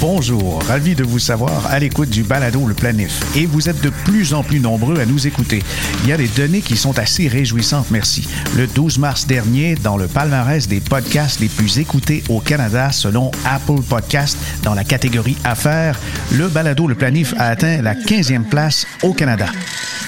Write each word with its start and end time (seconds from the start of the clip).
Bonjour, 0.00 0.62
ravi 0.62 0.94
de 0.94 1.02
vous 1.02 1.18
savoir 1.18 1.66
à 1.66 1.80
l'écoute 1.80 2.08
du 2.08 2.22
balado 2.22 2.64
Le 2.68 2.74
Planif. 2.74 3.20
Et 3.36 3.46
vous 3.46 3.68
êtes 3.68 3.80
de 3.80 3.90
plus 3.90 4.32
en 4.32 4.44
plus 4.44 4.60
nombreux 4.60 5.00
à 5.00 5.06
nous 5.06 5.26
écouter. 5.26 5.60
Il 6.04 6.08
y 6.08 6.12
a 6.12 6.16
des 6.16 6.28
données 6.28 6.60
qui 6.60 6.76
sont 6.76 7.00
assez 7.00 7.26
réjouissantes, 7.26 7.90
merci. 7.90 8.28
Le 8.56 8.68
12 8.68 8.98
mars 8.98 9.26
dernier, 9.26 9.74
dans 9.74 9.96
le 9.96 10.06
palmarès 10.06 10.68
des 10.68 10.78
podcasts 10.78 11.40
les 11.40 11.48
plus 11.48 11.80
écoutés 11.80 12.22
au 12.28 12.38
Canada 12.38 12.92
selon 12.92 13.32
Apple 13.44 13.82
Podcast 13.88 14.38
dans 14.62 14.74
la 14.74 14.84
catégorie 14.84 15.36
Affaires, 15.42 15.98
le 16.30 16.46
balado 16.46 16.86
Le 16.86 16.94
Planif 16.94 17.34
a 17.36 17.48
atteint 17.48 17.82
la 17.82 17.96
15e 17.96 18.44
place 18.44 18.86
au 19.02 19.12
Canada. 19.14 19.46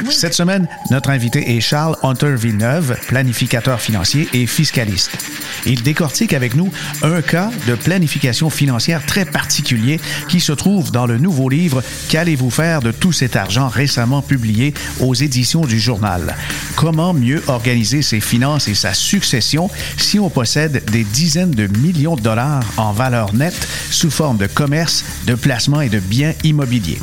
Cette 0.08 0.34
semaine, 0.34 0.68
notre 0.90 1.10
invité 1.10 1.56
est 1.56 1.60
Charles 1.60 1.96
Hunter 2.02 2.36
Villeneuve, 2.36 2.96
planificateur 3.08 3.80
financier 3.80 4.28
et 4.32 4.46
fiscaliste. 4.46 5.18
Il 5.66 5.82
décortique 5.82 6.32
avec 6.32 6.54
nous 6.54 6.72
un 7.02 7.20
cas 7.20 7.50
de 7.66 7.74
planification 7.74 8.48
financière 8.48 9.04
très 9.04 9.26
particulier 9.26 9.79
qui 10.28 10.40
se 10.40 10.52
trouve 10.52 10.90
dans 10.90 11.06
le 11.06 11.18
nouveau 11.18 11.48
livre 11.48 11.82
Qu'allez-vous 12.08 12.50
faire 12.50 12.80
de 12.80 12.92
tout 12.92 13.12
cet 13.12 13.36
argent 13.36 13.68
récemment 13.68 14.22
publié 14.22 14.74
aux 15.00 15.14
éditions 15.14 15.64
du 15.64 15.78
journal? 15.78 16.36
Comment 16.76 17.12
mieux 17.12 17.42
organiser 17.48 18.02
ses 18.02 18.20
finances 18.20 18.68
et 18.68 18.74
sa 18.74 18.94
succession 18.94 19.70
si 19.96 20.18
on 20.18 20.30
possède 20.30 20.84
des 20.90 21.04
dizaines 21.04 21.50
de 21.50 21.66
millions 21.78 22.16
de 22.16 22.22
dollars 22.22 22.64
en 22.76 22.92
valeur 22.92 23.34
nette 23.34 23.68
sous 23.90 24.10
forme 24.10 24.36
de 24.36 24.46
commerce, 24.46 25.04
de 25.26 25.34
placement 25.34 25.80
et 25.80 25.88
de 25.88 26.00
biens 26.00 26.34
immobiliers? 26.44 26.98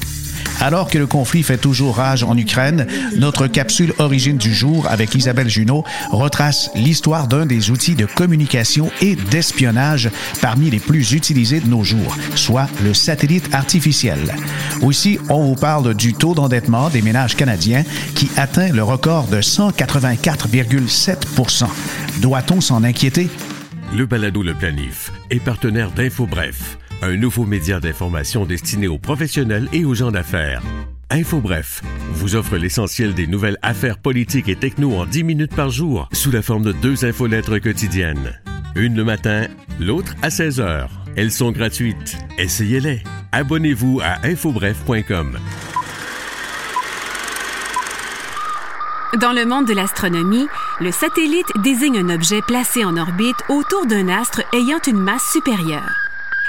Alors 0.59 0.89
que 0.89 0.97
le 0.97 1.07
conflit 1.07 1.43
fait 1.43 1.57
toujours 1.57 1.97
rage 1.97 2.23
en 2.23 2.35
Ukraine, 2.35 2.87
notre 3.15 3.47
capsule 3.47 3.93
Origine 3.99 4.37
du 4.37 4.53
jour 4.53 4.87
avec 4.89 5.15
Isabelle 5.15 5.49
Junot 5.49 5.83
retrace 6.11 6.69
l'histoire 6.75 7.27
d'un 7.27 7.45
des 7.45 7.71
outils 7.71 7.95
de 7.95 8.05
communication 8.05 8.91
et 9.01 9.15
d'espionnage 9.15 10.09
parmi 10.41 10.69
les 10.69 10.79
plus 10.79 11.13
utilisés 11.13 11.59
de 11.59 11.67
nos 11.67 11.83
jours, 11.83 12.15
soit 12.35 12.67
le 12.83 12.93
satellite 12.93 13.53
artificiel. 13.53 14.19
Aussi, 14.81 15.19
on 15.29 15.43
vous 15.43 15.55
parle 15.55 15.93
du 15.93 16.13
taux 16.13 16.33
d'endettement 16.33 16.89
des 16.89 17.01
ménages 17.01 17.35
canadiens 17.35 17.83
qui 18.15 18.29
atteint 18.35 18.71
le 18.71 18.83
record 18.83 19.27
de 19.27 19.41
184,7 19.41 21.65
Doit-on 22.21 22.61
s'en 22.61 22.83
inquiéter? 22.83 23.29
Le 23.95 24.05
balado 24.05 24.43
Le 24.43 24.53
Planif 24.53 25.11
est 25.29 25.39
partenaire 25.39 25.91
d'InfoBref 25.91 26.77
un 27.01 27.15
nouveau 27.15 27.45
média 27.45 27.79
d'information 27.79 28.45
destiné 28.45 28.87
aux 28.87 28.97
professionnels 28.97 29.67
et 29.73 29.85
aux 29.85 29.93
gens 29.93 30.11
d'affaires. 30.11 30.61
InfoBref 31.09 31.81
vous 32.13 32.35
offre 32.35 32.57
l'essentiel 32.57 33.13
des 33.13 33.27
nouvelles 33.27 33.57
affaires 33.61 33.97
politiques 33.97 34.49
et 34.49 34.55
techno 34.55 34.95
en 34.95 35.05
10 35.05 35.23
minutes 35.23 35.55
par 35.55 35.69
jour 35.69 36.09
sous 36.11 36.31
la 36.31 36.41
forme 36.41 36.63
de 36.63 36.71
deux 36.73 37.05
infolettres 37.05 37.59
quotidiennes. 37.59 38.39
Une 38.75 38.95
le 38.95 39.03
matin, 39.03 39.47
l'autre 39.79 40.15
à 40.21 40.29
16 40.29 40.59
heures. 40.59 40.91
Elles 41.15 41.31
sont 41.31 41.51
gratuites. 41.51 42.17
Essayez-les. 42.37 43.01
Abonnez-vous 43.31 44.01
à 44.03 44.25
infobref.com. 44.27 45.39
Dans 49.21 49.31
le 49.31 49.45
monde 49.45 49.65
de 49.65 49.73
l'astronomie, 49.73 50.47
le 50.79 50.91
satellite 50.91 51.47
désigne 51.63 51.99
un 51.99 52.09
objet 52.13 52.41
placé 52.41 52.83
en 52.83 52.97
orbite 52.97 53.37
autour 53.49 53.85
d'un 53.87 54.09
astre 54.09 54.41
ayant 54.53 54.81
une 54.85 54.99
masse 54.99 55.31
supérieure. 55.31 56.06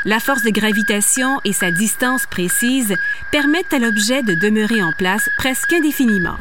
La 0.08 0.20
force 0.20 0.42
de 0.42 0.48
gravitation 0.48 1.38
et 1.44 1.52
sa 1.52 1.70
distance 1.70 2.24
précise 2.30 2.94
permettent 3.30 3.74
à 3.74 3.78
l'objet 3.78 4.22
de 4.22 4.32
demeurer 4.40 4.82
en 4.82 4.90
place 4.96 5.28
presque 5.36 5.70
indéfiniment. 5.70 6.38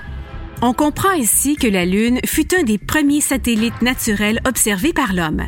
On 0.62 0.72
comprend 0.72 1.12
ici 1.12 1.58
que 1.58 1.68
la 1.68 1.84
Lune 1.84 2.22
fut 2.26 2.56
un 2.58 2.64
des 2.64 2.78
premiers 2.78 3.20
satellites 3.20 3.82
naturels 3.82 4.40
observés 4.48 4.94
par 4.94 5.12
l'homme. 5.12 5.44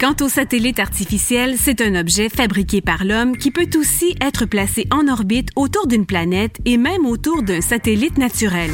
Quant 0.00 0.16
au 0.22 0.30
satellite 0.30 0.78
artificiel, 0.78 1.56
c'est 1.58 1.82
un 1.82 1.96
objet 1.96 2.30
fabriqué 2.30 2.80
par 2.80 3.04
l'homme 3.04 3.36
qui 3.36 3.50
peut 3.50 3.68
aussi 3.78 4.16
être 4.22 4.46
placé 4.46 4.86
en 4.90 5.06
orbite 5.06 5.50
autour 5.54 5.86
d'une 5.86 6.06
planète 6.06 6.56
et 6.64 6.78
même 6.78 7.04
autour 7.04 7.42
d'un 7.42 7.60
satellite 7.60 8.16
naturel. 8.16 8.70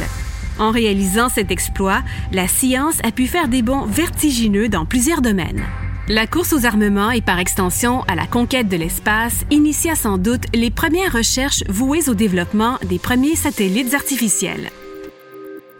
En 0.60 0.70
réalisant 0.70 1.28
cet 1.28 1.50
exploit, 1.50 2.04
la 2.30 2.46
science 2.46 3.00
a 3.02 3.10
pu 3.10 3.26
faire 3.26 3.48
des 3.48 3.62
bonds 3.62 3.86
vertigineux 3.86 4.68
dans 4.68 4.86
plusieurs 4.86 5.22
domaines. 5.22 5.64
La 6.08 6.26
course 6.26 6.52
aux 6.52 6.66
armements 6.66 7.10
et 7.10 7.20
par 7.20 7.38
extension 7.38 8.02
à 8.02 8.14
la 8.14 8.26
conquête 8.26 8.68
de 8.68 8.76
l'espace 8.76 9.44
initia 9.50 9.94
sans 9.94 10.18
doute 10.18 10.42
les 10.54 10.70
premières 10.70 11.12
recherches 11.12 11.62
vouées 11.68 12.08
au 12.08 12.14
développement 12.14 12.78
des 12.84 12.98
premiers 12.98 13.36
satellites 13.36 13.94
artificiels. 13.94 14.70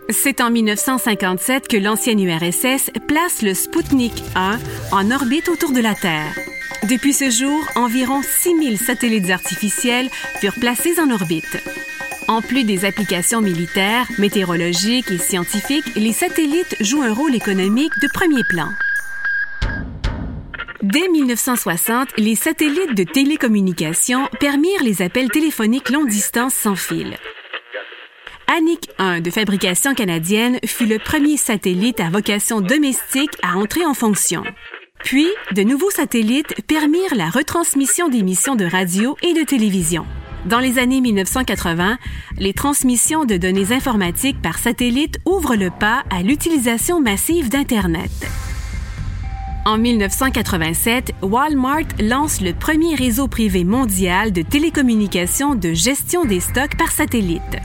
C'est 0.09 0.41
en 0.41 0.51
1957 0.51 1.69
que 1.69 1.77
l'ancienne 1.77 2.21
URSS 2.21 2.91
place 3.07 3.43
le 3.43 3.55
Sputnik 3.55 4.23
1 4.35 4.59
en 4.93 5.11
orbite 5.11 5.49
autour 5.49 5.73
de 5.73 5.81
la 5.81 5.95
Terre. 5.95 6.35
Depuis 6.89 7.13
ce 7.13 7.31
jour, 7.31 7.61
environ 7.77 8.23
6000 8.23 8.79
satellites 8.79 9.31
artificiels 9.31 10.09
furent 10.41 10.59
placés 10.61 11.01
en 11.01 11.11
orbite. 11.11 11.59
En 12.29 12.43
plus 12.43 12.65
des 12.65 12.85
applications 12.85 13.41
militaires, 13.41 14.07
météorologiques 14.19 15.11
et 15.11 15.19
scientifiques, 15.19 15.95
les 15.97 16.13
satellites 16.13 16.77
jouent 16.81 17.03
un 17.03 17.13
rôle 17.13 17.35
économique 17.35 17.93
de 18.01 18.09
premier 18.13 18.45
plan. 18.49 18.69
Dès 20.83 21.09
1960, 21.11 22.09
les 22.17 22.35
satellites 22.35 22.95
de 22.95 23.05
télécommunication 23.05 24.27
permirent 24.41 24.83
les 24.83 25.03
appels 25.03 25.29
téléphoniques 25.29 25.91
long 25.91 26.07
distance 26.07 26.55
sans 26.55 26.75
fil. 26.75 27.19
Anik 28.47 28.89
1 28.97 29.21
de 29.21 29.31
fabrication 29.31 29.95
canadienne 29.95 30.59
fut 30.65 30.87
le 30.87 30.99
premier 30.99 31.37
satellite 31.37 32.01
à 32.01 32.09
vocation 32.09 32.63
domestique 32.63 33.33
à 33.43 33.59
entrer 33.59 33.85
en 33.85 33.93
fonction. 33.93 34.43
Puis, 35.05 35.29
de 35.53 35.63
nouveaux 35.63 35.91
satellites 35.91 36.55
permirent 36.67 37.15
la 37.15 37.29
retransmission 37.29 38.09
d'émissions 38.09 38.57
de 38.57 38.65
radio 38.65 39.19
et 39.23 39.35
de 39.35 39.45
télévision. 39.45 40.07
Dans 40.47 40.61
les 40.61 40.79
années 40.79 41.03
1980, 41.03 41.99
les 42.39 42.55
transmissions 42.55 43.27
de 43.27 43.37
données 43.37 43.73
informatiques 43.73 44.41
par 44.41 44.59
satellite 44.59 45.19
ouvrent 45.27 45.57
le 45.57 45.69
pas 45.69 46.05
à 46.09 46.23
l'utilisation 46.23 47.03
massive 47.03 47.51
d'Internet. 47.51 48.11
En 49.67 49.77
1987, 49.77 51.13
Walmart 51.21 51.85
lance 52.01 52.41
le 52.41 52.55
premier 52.55 52.95
réseau 52.95 53.29
privé 53.29 53.65
mondial 53.65 54.33
de 54.33 54.41
télécommunications 54.41 55.55
de 55.55 55.75
gestion 55.75 56.25
des 56.25 56.41
stocks 56.41 56.79
par 56.79 56.91
satellite. 56.91 57.59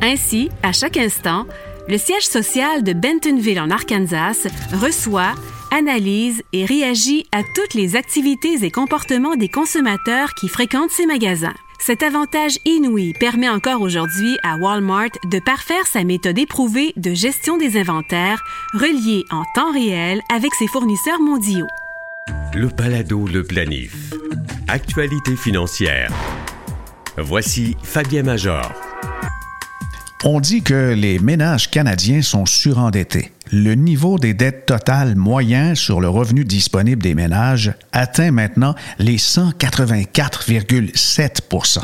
Ainsi, 0.00 0.48
à 0.62 0.72
chaque 0.72 0.96
instant, 0.96 1.44
le 1.88 1.98
siège 1.98 2.26
social 2.26 2.82
de 2.82 2.94
Bentonville 2.94 3.60
en 3.60 3.70
Arkansas 3.70 4.46
reçoit, 4.72 5.34
analyse 5.70 6.42
et 6.54 6.64
réagit 6.64 7.26
à 7.32 7.42
toutes 7.54 7.74
les 7.74 7.96
activités 7.96 8.64
et 8.64 8.70
comportements 8.70 9.36
des 9.36 9.48
consommateurs 9.48 10.32
qui 10.34 10.48
fréquentent 10.48 10.90
ces 10.90 11.06
magasins. 11.06 11.54
Cet 11.84 12.04
avantage 12.04 12.58
inouï 12.64 13.12
permet 13.12 13.48
encore 13.48 13.80
aujourd'hui 13.80 14.38
à 14.44 14.56
Walmart 14.56 15.10
de 15.28 15.40
parfaire 15.40 15.84
sa 15.84 16.04
méthode 16.04 16.38
éprouvée 16.38 16.92
de 16.96 17.12
gestion 17.12 17.58
des 17.58 17.76
inventaires 17.76 18.40
reliée 18.72 19.24
en 19.32 19.42
temps 19.56 19.72
réel 19.72 20.20
avec 20.32 20.54
ses 20.54 20.68
fournisseurs 20.68 21.20
mondiaux. 21.20 21.66
Le 22.54 22.68
Palado 22.68 23.26
Le 23.26 23.42
Planif. 23.42 24.12
Actualité 24.68 25.34
financière. 25.34 26.12
Voici 27.18 27.76
Fabien 27.82 28.22
Major. 28.22 28.72
On 30.22 30.38
dit 30.38 30.62
que 30.62 30.94
les 30.94 31.18
ménages 31.18 31.68
canadiens 31.68 32.22
sont 32.22 32.46
surendettés 32.46 33.32
le 33.52 33.74
niveau 33.74 34.18
des 34.18 34.32
dettes 34.32 34.64
totales 34.66 35.14
moyen 35.14 35.74
sur 35.74 36.00
le 36.00 36.08
revenu 36.08 36.44
disponible 36.44 37.02
des 37.02 37.14
ménages 37.14 37.74
atteint 37.92 38.30
maintenant 38.30 38.74
les 38.98 39.18
184,7% 39.18 41.80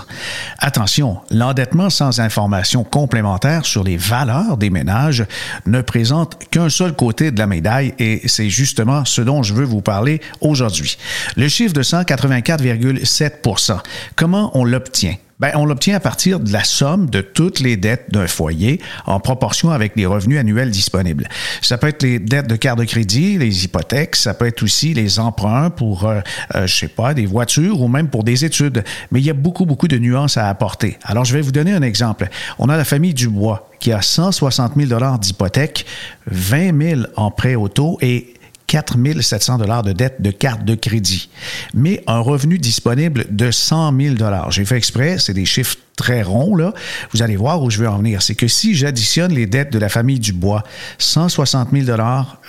Attention, 0.58 1.18
l'endettement 1.30 1.90
sans 1.90 2.20
information 2.20 2.84
complémentaire 2.84 3.66
sur 3.66 3.84
les 3.84 3.98
valeurs 3.98 4.56
des 4.56 4.70
ménages 4.70 5.26
ne 5.66 5.82
présente 5.82 6.38
qu'un 6.50 6.70
seul 6.70 6.96
côté 6.96 7.30
de 7.30 7.38
la 7.38 7.46
médaille 7.46 7.92
et 7.98 8.22
c'est 8.26 8.48
justement 8.48 9.04
ce 9.04 9.20
dont 9.20 9.42
je 9.42 9.52
veux 9.52 9.64
vous 9.64 9.82
parler 9.82 10.22
aujourd'hui. 10.40 10.96
Le 11.36 11.48
chiffre 11.48 11.74
de 11.74 11.82
184,7% 11.82 13.78
comment 14.16 14.50
on 14.54 14.64
l'obtient? 14.64 15.16
Ben, 15.40 15.52
on 15.54 15.66
l'obtient 15.66 15.94
à 15.94 16.00
partir 16.00 16.40
de 16.40 16.52
la 16.52 16.64
somme 16.64 17.08
de 17.10 17.20
toutes 17.20 17.60
les 17.60 17.76
dettes 17.76 18.06
d'un 18.10 18.26
foyer 18.26 18.80
en 19.06 19.20
proportion 19.20 19.70
avec 19.70 19.94
les 19.94 20.04
revenus 20.04 20.38
annuels 20.38 20.70
disponibles. 20.70 21.28
Ça 21.62 21.78
peut 21.78 21.86
être 21.86 22.02
les 22.02 22.18
dettes 22.18 22.48
de 22.48 22.56
carte 22.56 22.80
de 22.80 22.84
crédit, 22.84 23.38
les 23.38 23.64
hypothèques, 23.64 24.16
ça 24.16 24.34
peut 24.34 24.46
être 24.46 24.64
aussi 24.64 24.94
les 24.94 25.20
emprunts 25.20 25.70
pour, 25.70 26.06
euh, 26.06 26.20
euh, 26.56 26.66
je 26.66 26.74
sais 26.74 26.88
pas, 26.88 27.14
des 27.14 27.26
voitures 27.26 27.80
ou 27.80 27.86
même 27.86 28.08
pour 28.08 28.24
des 28.24 28.44
études. 28.44 28.82
Mais 29.12 29.20
il 29.20 29.26
y 29.26 29.30
a 29.30 29.34
beaucoup, 29.34 29.64
beaucoup 29.64 29.86
de 29.86 29.98
nuances 29.98 30.36
à 30.36 30.48
apporter. 30.48 30.98
Alors, 31.04 31.24
je 31.24 31.34
vais 31.34 31.40
vous 31.40 31.52
donner 31.52 31.72
un 31.72 31.82
exemple. 31.82 32.28
On 32.58 32.68
a 32.68 32.76
la 32.76 32.84
famille 32.84 33.14
Dubois 33.14 33.70
qui 33.78 33.92
a 33.92 34.02
160 34.02 34.72
000 34.76 35.18
d'hypothèque, 35.18 35.86
20 36.26 36.82
000 36.82 37.00
en 37.14 37.30
prêt 37.30 37.54
auto 37.54 37.96
et 38.00 38.34
4 38.68 38.96
700 39.20 39.58
dollars 39.58 39.82
de 39.82 39.92
dette 39.92 40.22
de 40.22 40.30
carte 40.30 40.64
de 40.64 40.76
crédit, 40.76 41.28
mais 41.74 42.04
un 42.06 42.20
revenu 42.20 42.58
disponible 42.58 43.26
de 43.30 43.50
100 43.50 43.98
000 43.98 44.14
dollars. 44.14 44.52
J'ai 44.52 44.64
fait 44.64 44.76
exprès, 44.76 45.18
c'est 45.18 45.34
des 45.34 45.46
chiffres 45.46 45.76
très 45.98 46.22
rond, 46.22 46.54
là, 46.54 46.72
vous 47.12 47.22
allez 47.22 47.36
voir 47.36 47.62
où 47.62 47.70
je 47.70 47.78
veux 47.78 47.88
en 47.88 47.98
venir. 47.98 48.22
C'est 48.22 48.36
que 48.36 48.48
si 48.48 48.74
j'additionne 48.74 49.32
les 49.32 49.46
dettes 49.46 49.72
de 49.72 49.78
la 49.78 49.88
famille 49.88 50.20
Dubois, 50.20 50.62
160 50.98 51.70
000 51.72 51.98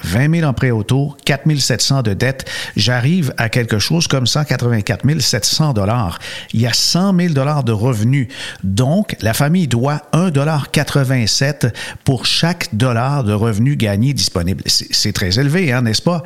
20 0.03 0.35
000 0.35 0.47
en 0.47 0.53
prêt 0.53 0.71
auto, 0.71 1.17
4 1.25 1.49
700 1.57 2.03
de 2.03 2.13
dettes, 2.13 2.49
j'arrive 2.77 3.33
à 3.37 3.49
quelque 3.49 3.79
chose 3.79 4.07
comme 4.07 4.27
184 4.27 5.19
700 5.19 5.73
Il 6.53 6.61
y 6.61 6.67
a 6.67 6.73
100 6.73 7.17
000 7.17 7.33
de 7.33 7.71
revenus. 7.71 8.27
Donc, 8.63 9.15
la 9.21 9.33
famille 9.33 9.67
doit 9.67 10.03
1,87 10.13 11.73
pour 12.03 12.25
chaque 12.27 12.69
dollar 12.73 13.23
de 13.23 13.33
revenus 13.33 13.77
gagnés 13.77 14.13
disponible. 14.13 14.63
C'est 14.67 15.13
très 15.13 15.39
élevé, 15.39 15.73
hein, 15.73 15.81
n'est-ce 15.81 16.03
pas? 16.03 16.21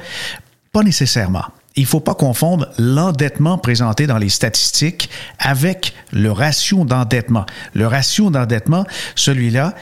Pas 0.74 0.84
nécessairement 0.84 1.46
il 1.76 1.84
ne 1.84 1.88
faut 1.88 2.00
pas 2.00 2.14
confondre 2.14 2.70
l'endettement 2.78 3.58
présenté 3.58 4.06
dans 4.08 4.18
les 4.18 4.30
statistiques 4.30 5.10
avec 5.40 5.94
le 6.12 6.32
ratio 6.32 6.86
d'endettement. 6.86 7.46
Le 7.74 7.88
ratio 7.88 8.30
d'endettement, 8.30 8.86
celui-là, 9.16 9.74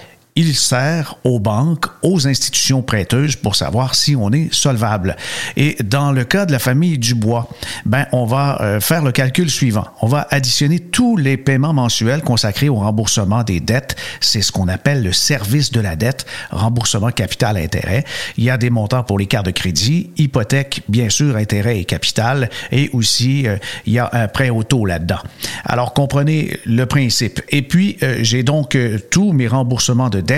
il 0.41 0.55
sert 0.55 1.17
aux 1.23 1.39
banques, 1.39 1.85
aux 2.01 2.27
institutions 2.27 2.81
prêteuses 2.81 3.35
pour 3.35 3.55
savoir 3.55 3.93
si 3.93 4.15
on 4.15 4.31
est 4.31 4.51
solvable. 4.51 5.15
Et 5.55 5.77
dans 5.83 6.11
le 6.11 6.23
cas 6.23 6.47
de 6.47 6.51
la 6.51 6.57
famille 6.57 6.97
Dubois, 6.97 7.47
ben 7.85 8.07
on 8.11 8.25
va 8.25 8.59
euh, 8.61 8.79
faire 8.79 9.03
le 9.03 9.11
calcul 9.11 9.51
suivant. 9.51 9.85
On 10.01 10.07
va 10.07 10.27
additionner 10.31 10.79
tous 10.79 11.15
les 11.15 11.38
paiements 11.38 11.73
mensuels 11.73 12.23
consacrés 12.23 12.69
au 12.69 12.75
remboursement 12.75 13.43
des 13.43 13.59
dettes. 13.59 13.95
C'est 14.19 14.41
ce 14.41 14.51
qu'on 14.51 14.67
appelle 14.67 15.03
le 15.03 15.13
service 15.13 15.71
de 15.71 15.79
la 15.79 15.95
dette, 15.95 16.25
remboursement 16.49 17.11
capital 17.11 17.55
intérêt. 17.55 18.03
Il 18.35 18.43
y 18.43 18.49
a 18.49 18.57
des 18.57 18.71
montants 18.71 19.03
pour 19.03 19.19
les 19.19 19.27
cartes 19.27 19.45
de 19.45 19.51
crédit, 19.51 20.09
hypothèque, 20.17 20.81
bien 20.89 21.09
sûr, 21.09 21.35
intérêt 21.35 21.77
et 21.77 21.85
capital, 21.85 22.49
et 22.71 22.89
aussi 22.93 23.47
euh, 23.47 23.57
il 23.85 23.93
y 23.93 23.99
a 23.99 24.09
un 24.11 24.27
prêt 24.27 24.49
auto 24.49 24.88
là-dedans. 24.88 25.19
Alors 25.65 25.93
comprenez 25.93 26.57
le 26.65 26.88
principe. 26.88 27.41
Et 27.49 27.61
puis 27.61 27.97
euh, 28.01 28.17
j'ai 28.23 28.41
donc 28.41 28.75
tous 29.11 29.33
mes 29.33 29.47
remboursements 29.47 30.09
de 30.09 30.31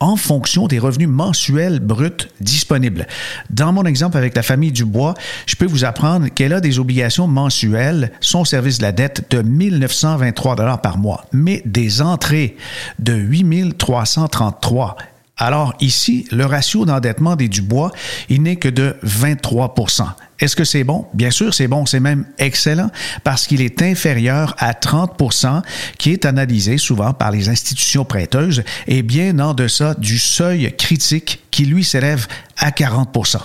en 0.00 0.16
fonction 0.16 0.66
des 0.66 0.80
revenus 0.80 1.08
mensuels 1.08 1.78
bruts 1.78 2.28
disponibles. 2.40 3.06
Dans 3.50 3.72
mon 3.72 3.84
exemple 3.84 4.16
avec 4.16 4.34
la 4.34 4.42
famille 4.42 4.72
Dubois, 4.72 5.14
je 5.46 5.54
peux 5.54 5.64
vous 5.64 5.84
apprendre 5.84 6.26
qu'elle 6.28 6.52
a 6.52 6.60
des 6.60 6.80
obligations 6.80 7.28
mensuelles, 7.28 8.10
son 8.20 8.44
service 8.44 8.78
de 8.78 8.82
la 8.82 8.90
dette, 8.90 9.30
de 9.30 9.42
1923 9.42 10.56
dollars 10.56 10.80
par 10.80 10.98
mois, 10.98 11.24
mais 11.32 11.62
des 11.64 12.02
entrées 12.02 12.56
de 12.98 13.12
8333 13.12 14.96
alors 15.38 15.74
ici, 15.80 16.26
le 16.30 16.44
ratio 16.44 16.84
d'endettement 16.84 17.34
des 17.34 17.48
Dubois, 17.48 17.90
il 18.28 18.42
n'est 18.42 18.56
que 18.56 18.68
de 18.68 18.94
23 19.02 19.74
est-ce 20.42 20.56
que 20.56 20.64
c'est 20.64 20.82
bon? 20.82 21.06
Bien 21.14 21.30
sûr, 21.30 21.54
c'est 21.54 21.68
bon, 21.68 21.86
c'est 21.86 22.00
même 22.00 22.24
excellent 22.38 22.90
parce 23.22 23.46
qu'il 23.46 23.60
est 23.60 23.80
inférieur 23.80 24.56
à 24.58 24.72
30% 24.72 25.62
qui 25.98 26.10
est 26.10 26.24
analysé 26.24 26.78
souvent 26.78 27.12
par 27.12 27.30
les 27.30 27.48
institutions 27.48 28.04
prêteuses 28.04 28.64
et 28.88 29.02
bien 29.02 29.38
en 29.38 29.54
deçà 29.54 29.94
du 29.94 30.18
seuil 30.18 30.74
critique 30.76 31.42
qui 31.52 31.66
lui 31.66 31.84
s'élève 31.84 32.26
à 32.58 32.70
40% 32.70 33.36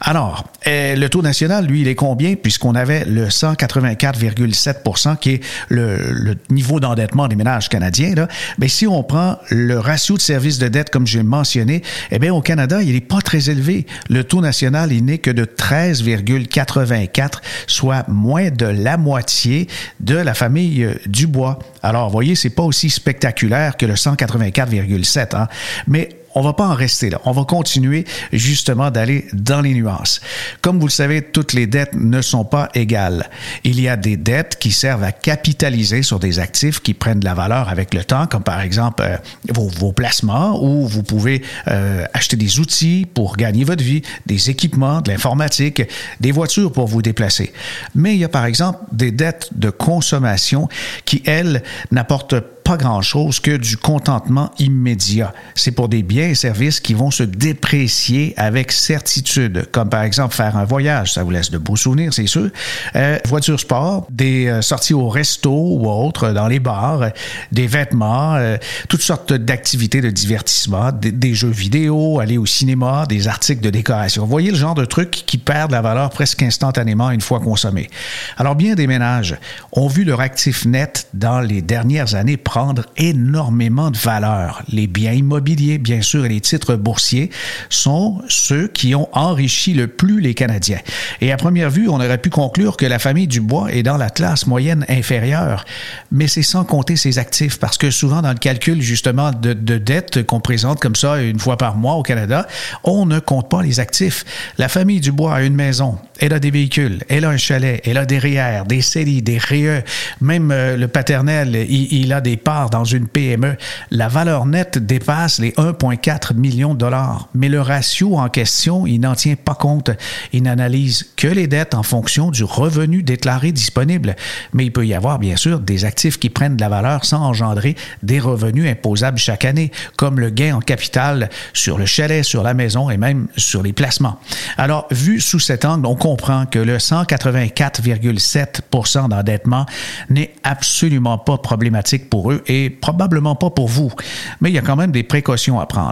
Alors, 0.00 0.44
eh, 0.66 0.96
le 0.96 1.08
taux 1.08 1.22
national, 1.22 1.66
lui, 1.66 1.82
il 1.82 1.88
est 1.88 1.94
combien 1.94 2.34
puisqu'on 2.34 2.74
avait 2.74 3.04
le 3.04 3.28
184,7% 3.28 5.18
qui 5.18 5.30
est 5.34 5.44
le, 5.68 6.34
niveau 6.50 6.80
d'endettement 6.80 7.28
des 7.28 7.36
ménages 7.36 7.68
canadiens 7.68 8.14
là, 8.14 8.28
mais 8.58 8.68
si 8.68 8.86
on 8.86 9.02
prend 9.02 9.38
le 9.50 9.78
ratio 9.78 10.16
de 10.16 10.22
service 10.22 10.58
de 10.58 10.68
dette 10.68 10.90
comme 10.90 11.06
j'ai 11.06 11.22
mentionné, 11.22 11.82
eh 12.10 12.18
bien 12.18 12.34
au 12.34 12.40
Canada, 12.40 12.82
il 12.82 12.94
n'est 12.94 13.00
pas 13.00 13.20
très 13.20 13.50
élevé. 13.50 13.86
Le 14.08 14.24
taux 14.24 14.40
national, 14.40 14.92
il 14.92 15.04
n'est 15.04 15.18
que 15.18 15.30
de 15.30 15.44
13,5 15.44 16.46
84, 16.46 17.42
soit 17.66 18.08
moins 18.08 18.50
de 18.50 18.66
la 18.66 18.96
moitié 18.96 19.68
de 20.00 20.16
la 20.16 20.34
famille 20.34 20.84
euh, 20.84 20.94
Dubois. 21.06 21.58
Alors, 21.82 22.10
voyez, 22.10 22.34
c'est 22.34 22.50
pas 22.50 22.62
aussi 22.62 22.90
spectaculaire 22.90 23.76
que 23.76 23.86
le 23.86 23.94
184,7%, 23.94 25.36
hein? 25.36 25.48
mais 25.86 26.19
on 26.34 26.42
va 26.42 26.52
pas 26.52 26.66
en 26.66 26.74
rester 26.74 27.10
là. 27.10 27.20
On 27.24 27.32
va 27.32 27.44
continuer 27.44 28.04
justement 28.32 28.90
d'aller 28.90 29.26
dans 29.32 29.60
les 29.60 29.74
nuances. 29.74 30.20
Comme 30.62 30.78
vous 30.78 30.86
le 30.86 30.92
savez, 30.92 31.22
toutes 31.22 31.52
les 31.52 31.66
dettes 31.66 31.94
ne 31.94 32.22
sont 32.22 32.44
pas 32.44 32.68
égales. 32.74 33.28
Il 33.64 33.80
y 33.80 33.88
a 33.88 33.96
des 33.96 34.16
dettes 34.16 34.56
qui 34.58 34.70
servent 34.70 35.02
à 35.02 35.12
capitaliser 35.12 36.02
sur 36.02 36.20
des 36.20 36.38
actifs 36.38 36.80
qui 36.80 36.94
prennent 36.94 37.20
de 37.20 37.24
la 37.24 37.34
valeur 37.34 37.68
avec 37.68 37.94
le 37.94 38.04
temps, 38.04 38.26
comme 38.26 38.42
par 38.42 38.60
exemple 38.60 39.02
euh, 39.02 39.16
vos, 39.52 39.92
placements, 39.92 40.62
où 40.62 40.86
vous 40.86 41.02
pouvez 41.02 41.42
euh, 41.68 42.04
acheter 42.14 42.36
des 42.36 42.60
outils 42.60 43.06
pour 43.12 43.36
gagner 43.36 43.64
votre 43.64 43.82
vie, 43.82 44.02
des 44.26 44.50
équipements, 44.50 45.00
de 45.00 45.10
l'informatique, 45.10 45.82
des 46.20 46.32
voitures 46.32 46.70
pour 46.70 46.86
vous 46.86 47.02
déplacer. 47.02 47.52
Mais 47.94 48.14
il 48.14 48.20
y 48.20 48.24
a 48.24 48.28
par 48.28 48.44
exemple 48.44 48.78
des 48.92 49.10
dettes 49.10 49.48
de 49.52 49.70
consommation 49.70 50.68
qui, 51.04 51.22
elles, 51.26 51.62
n'apportent 51.90 52.38
pas 52.38 52.76
grand-chose 52.76 53.40
que 53.40 53.56
du 53.56 53.76
contentement 53.76 54.50
immédiat. 54.58 55.34
C'est 55.54 55.72
pour 55.72 55.88
des 55.88 56.02
biens 56.02 56.19
et 56.28 56.34
services 56.34 56.80
qui 56.80 56.94
vont 56.94 57.10
se 57.10 57.22
déprécier 57.22 58.34
avec 58.36 58.72
certitude, 58.72 59.66
comme 59.72 59.88
par 59.88 60.02
exemple 60.02 60.34
faire 60.34 60.56
un 60.56 60.64
voyage, 60.64 61.14
ça 61.14 61.22
vous 61.22 61.30
laisse 61.30 61.50
de 61.50 61.58
beaux 61.58 61.76
souvenirs, 61.76 62.12
c'est 62.12 62.26
sûr. 62.26 62.50
Euh, 62.96 63.18
voiture 63.26 63.58
sport, 63.58 64.06
des 64.10 64.46
euh, 64.46 64.62
sorties 64.62 64.94
au 64.94 65.08
resto 65.08 65.50
ou 65.50 65.88
autres, 65.88 66.32
dans 66.32 66.48
les 66.48 66.60
bars, 66.60 67.02
euh, 67.02 67.08
des 67.52 67.66
vêtements, 67.66 68.34
euh, 68.34 68.56
toutes 68.88 69.02
sortes 69.02 69.32
d'activités 69.32 70.00
de 70.00 70.10
divertissement, 70.10 70.92
des, 70.92 71.12
des, 71.12 71.34
jeux 71.34 71.48
vidéo, 71.48 72.20
aller 72.20 72.38
au 72.38 72.46
cinéma, 72.46 73.06
des 73.08 73.28
articles 73.28 73.62
de 73.62 73.70
décoration. 73.70 74.24
Vous 74.24 74.30
voyez 74.30 74.50
le 74.50 74.56
genre 74.56 74.74
de 74.74 74.84
trucs 74.84 75.10
qui 75.10 75.38
perdent 75.38 75.72
la 75.72 75.82
valeur 75.82 76.10
presque 76.10 76.42
instantanément 76.42 77.10
une 77.10 77.20
fois 77.20 77.40
consommés. 77.40 77.88
Alors 78.36 78.56
bien 78.56 78.74
des 78.74 78.86
ménages 78.86 79.36
ont 79.72 79.88
vu 79.88 80.04
leur 80.04 80.20
actif 80.20 80.64
net 80.64 81.08
dans 81.14 81.40
les 81.40 81.62
dernières 81.62 82.14
années 82.14 82.36
prendre 82.36 82.84
énormément 82.96 83.90
de 83.90 83.96
valeur. 83.96 84.62
Les 84.68 84.86
biens 84.86 85.12
immobiliers, 85.12 85.78
bien 85.78 86.02
sûr, 86.02 86.09
et 86.18 86.28
les 86.28 86.40
titres 86.40 86.76
boursiers 86.76 87.30
sont 87.68 88.20
ceux 88.28 88.68
qui 88.68 88.94
ont 88.94 89.08
enrichi 89.12 89.72
le 89.72 89.86
plus 89.86 90.20
les 90.20 90.34
Canadiens. 90.34 90.80
Et 91.20 91.32
à 91.32 91.36
première 91.36 91.70
vue, 91.70 91.88
on 91.88 91.94
aurait 91.94 92.18
pu 92.18 92.30
conclure 92.30 92.76
que 92.76 92.86
la 92.86 92.98
famille 92.98 93.26
Dubois 93.26 93.72
est 93.72 93.82
dans 93.82 93.96
la 93.96 94.10
classe 94.10 94.46
moyenne 94.46 94.84
inférieure, 94.88 95.64
mais 96.12 96.28
c'est 96.28 96.42
sans 96.42 96.64
compter 96.64 96.96
ses 96.96 97.18
actifs, 97.18 97.58
parce 97.58 97.78
que 97.78 97.90
souvent 97.90 98.22
dans 98.22 98.32
le 98.32 98.38
calcul 98.38 98.82
justement 98.82 99.30
de, 99.30 99.52
de 99.52 99.78
dette 99.78 100.26
qu'on 100.26 100.40
présente 100.40 100.80
comme 100.80 100.96
ça 100.96 101.22
une 101.22 101.38
fois 101.38 101.56
par 101.56 101.76
mois 101.76 101.94
au 101.94 102.02
Canada, 102.02 102.46
on 102.84 103.06
ne 103.06 103.18
compte 103.18 103.48
pas 103.48 103.62
les 103.62 103.80
actifs. 103.80 104.24
La 104.58 104.68
famille 104.68 105.00
Dubois 105.00 105.36
a 105.36 105.42
une 105.42 105.54
maison, 105.54 105.98
elle 106.18 106.32
a 106.32 106.38
des 106.38 106.50
véhicules, 106.50 106.98
elle 107.08 107.24
a 107.24 107.30
un 107.30 107.36
chalet, 107.36 107.80
elle 107.84 107.96
a 107.96 108.04
des 108.04 108.18
REER, 108.18 108.64
des 108.66 108.82
CELI, 108.82 109.22
des 109.22 109.38
REE, 109.38 109.84
même 110.20 110.50
euh, 110.50 110.76
le 110.76 110.88
paternel, 110.88 111.54
il, 111.68 111.92
il 111.92 112.12
a 112.12 112.20
des 112.20 112.36
dans 112.70 112.84
une 112.84 113.06
PME, 113.06 113.56
la 113.90 114.08
valeur 114.08 114.46
nette 114.46 114.78
dépasse 114.78 115.38
les 115.38 115.50
1,4 115.52 115.99
millions 116.34 116.74
de 116.74 116.78
dollars. 116.78 117.28
Mais 117.34 117.48
le 117.48 117.60
ratio 117.60 118.16
en 118.16 118.28
question, 118.28 118.86
il 118.86 119.00
n'en 119.00 119.14
tient 119.14 119.36
pas 119.36 119.54
compte. 119.54 119.90
Il 120.32 120.44
n'analyse 120.44 121.12
que 121.16 121.28
les 121.28 121.46
dettes 121.46 121.74
en 121.74 121.82
fonction 121.82 122.30
du 122.30 122.44
revenu 122.44 123.02
déclaré 123.02 123.52
disponible. 123.52 124.16
Mais 124.52 124.66
il 124.66 124.72
peut 124.72 124.86
y 124.86 124.94
avoir, 124.94 125.18
bien 125.18 125.36
sûr, 125.36 125.60
des 125.60 125.84
actifs 125.84 126.18
qui 126.18 126.30
prennent 126.30 126.56
de 126.56 126.60
la 126.60 126.68
valeur 126.68 127.04
sans 127.04 127.22
engendrer 127.22 127.76
des 128.02 128.18
revenus 128.20 128.70
imposables 128.70 129.18
chaque 129.18 129.44
année, 129.44 129.70
comme 129.96 130.20
le 130.20 130.30
gain 130.30 130.56
en 130.56 130.60
capital 130.60 131.28
sur 131.52 131.76
le 131.78 131.86
chalet, 131.86 132.24
sur 132.24 132.42
la 132.42 132.54
maison 132.54 132.90
et 132.90 132.96
même 132.96 133.28
sur 133.36 133.62
les 133.62 133.72
placements. 133.72 134.18
Alors, 134.56 134.88
vu 134.90 135.20
sous 135.20 135.38
cet 135.38 135.64
angle, 135.64 135.86
on 135.86 135.94
comprend 135.96 136.46
que 136.46 136.58
le 136.58 136.78
184,7% 136.78 139.08
d'endettement 139.08 139.66
n'est 140.08 140.34
absolument 140.44 141.18
pas 141.18 141.38
problématique 141.38 142.10
pour 142.10 142.32
eux 142.32 142.42
et 142.46 142.70
probablement 142.70 143.34
pas 143.34 143.50
pour 143.50 143.68
vous. 143.68 143.92
Mais 144.40 144.50
il 144.50 144.54
y 144.54 144.58
a 144.58 144.62
quand 144.62 144.76
même 144.76 144.92
des 144.92 145.02
précautions 145.02 145.60
à 145.60 145.66
prendre. 145.66 145.89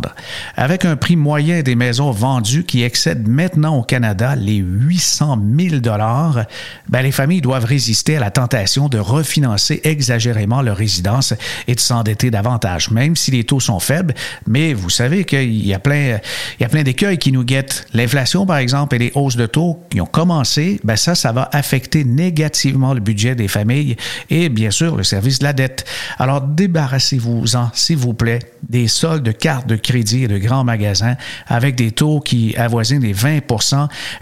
Avec 0.57 0.85
un 0.85 0.97
prix 0.97 1.17
moyen 1.17 1.63
des 1.63 1.75
maisons 1.75 2.11
vendues 2.11 2.65
qui 2.65 2.83
excède 2.83 3.29
maintenant 3.29 3.77
au 3.77 3.83
Canada 3.83 4.35
les 4.37 4.57
800 4.57 5.39
000 5.59 5.77
dollars, 5.77 6.45
ben 6.89 7.03
les 7.03 7.13
familles 7.13 7.41
doivent 7.41 7.65
résister 7.65 8.17
à 8.17 8.21
la 8.21 8.31
tentation 8.31 8.89
de 8.89 8.99
refinancer 8.99 9.81
exagérément 9.85 10.63
leur 10.63 10.77
résidence 10.77 11.35
et 11.67 11.75
de 11.75 11.81
s'endetter 11.81 12.31
davantage, 12.31 12.91
même 12.91 13.17
si 13.17 13.31
les 13.31 13.45
taux 13.45 13.61
sont 13.61 13.81
faibles. 13.81 14.15
Mais 14.47 14.75
vous 14.75 14.91
savez 14.91 15.25
qu'il 15.25 15.67
y 15.67 15.75
a 15.75 15.79
plein, 15.79 16.19
il 16.59 16.63
y 16.63 16.65
a 16.65 16.69
plein 16.69 16.83
d'écueils 16.83 17.19
qui 17.19 17.33
nous 17.33 17.45
guettent. 17.45 17.87
L'inflation, 17.93 18.47
par 18.47 18.59
exemple, 18.59 18.97
et 18.97 18.99
les 18.99 19.13
hausses 19.15 19.37
de 19.37 19.47
taux 19.47 19.81
qui 19.91 20.01
ont 20.01 20.07
commencé, 20.07 20.81
ben 20.85 20.97
ça, 20.97 21.15
ça 21.15 21.33
va 21.33 21.49
affecter 21.53 22.05
négativement 22.05 22.95
le 22.95 23.01
budget 23.01 23.35
des 23.35 23.49
familles 23.49 23.97
et 24.31 24.49
bien 24.49 24.71
sûr 24.71 24.97
le 24.97 25.05
service 25.05 25.39
de 25.39 25.45
la 25.45 25.53
dette. 25.53 25.85
Alors 26.19 26.41
débarrassez-vous-en, 26.41 27.71
s'il 27.75 27.97
vous 27.97 28.15
plaît, 28.15 28.41
des 28.69 28.89
soldes 28.89 29.25
de 29.25 29.33
cartes 29.33 29.67
de 29.67 29.77
et 29.95 30.29
de 30.29 30.39
grands 30.39 30.65
magasins 30.65 31.17
avec 31.47 31.75
des 31.75 31.91
taux 31.93 32.21
qui 32.21 32.55
avoisinent 32.57 33.03
les 33.03 33.13
20 33.13 33.41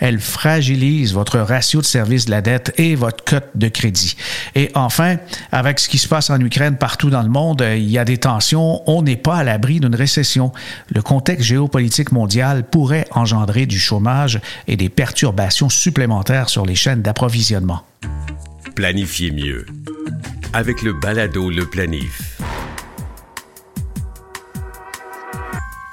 Elles 0.00 0.20
fragilisent 0.20 1.12
votre 1.12 1.38
ratio 1.38 1.80
de 1.80 1.86
service 1.86 2.26
de 2.26 2.30
la 2.30 2.40
dette 2.40 2.72
et 2.78 2.94
votre 2.94 3.24
cote 3.24 3.48
de 3.54 3.68
crédit. 3.68 4.16
Et 4.54 4.70
enfin, 4.74 5.16
avec 5.52 5.80
ce 5.80 5.88
qui 5.88 5.98
se 5.98 6.08
passe 6.08 6.30
en 6.30 6.40
Ukraine 6.40 6.76
partout 6.76 7.10
dans 7.10 7.22
le 7.22 7.28
monde, 7.28 7.62
euh, 7.62 7.76
il 7.76 7.90
y 7.90 7.98
a 7.98 8.04
des 8.04 8.18
tensions. 8.18 8.82
On 8.88 9.02
n'est 9.02 9.16
pas 9.16 9.36
à 9.36 9.44
l'abri 9.44 9.80
d'une 9.80 9.94
récession. 9.94 10.52
Le 10.94 11.02
contexte 11.02 11.44
géopolitique 11.44 12.12
mondial 12.12 12.64
pourrait 12.64 13.06
engendrer 13.10 13.66
du 13.66 13.78
chômage 13.78 14.40
et 14.68 14.76
des 14.76 14.88
perturbations 14.88 15.68
supplémentaires 15.68 16.48
sur 16.48 16.64
les 16.64 16.74
chaînes 16.74 17.02
d'approvisionnement. 17.02 17.82
Planifiez 18.74 19.30
mieux 19.30 19.66
avec 20.52 20.82
le 20.82 20.92
balado 20.92 21.50
Le 21.50 21.66
Planif. 21.66 22.38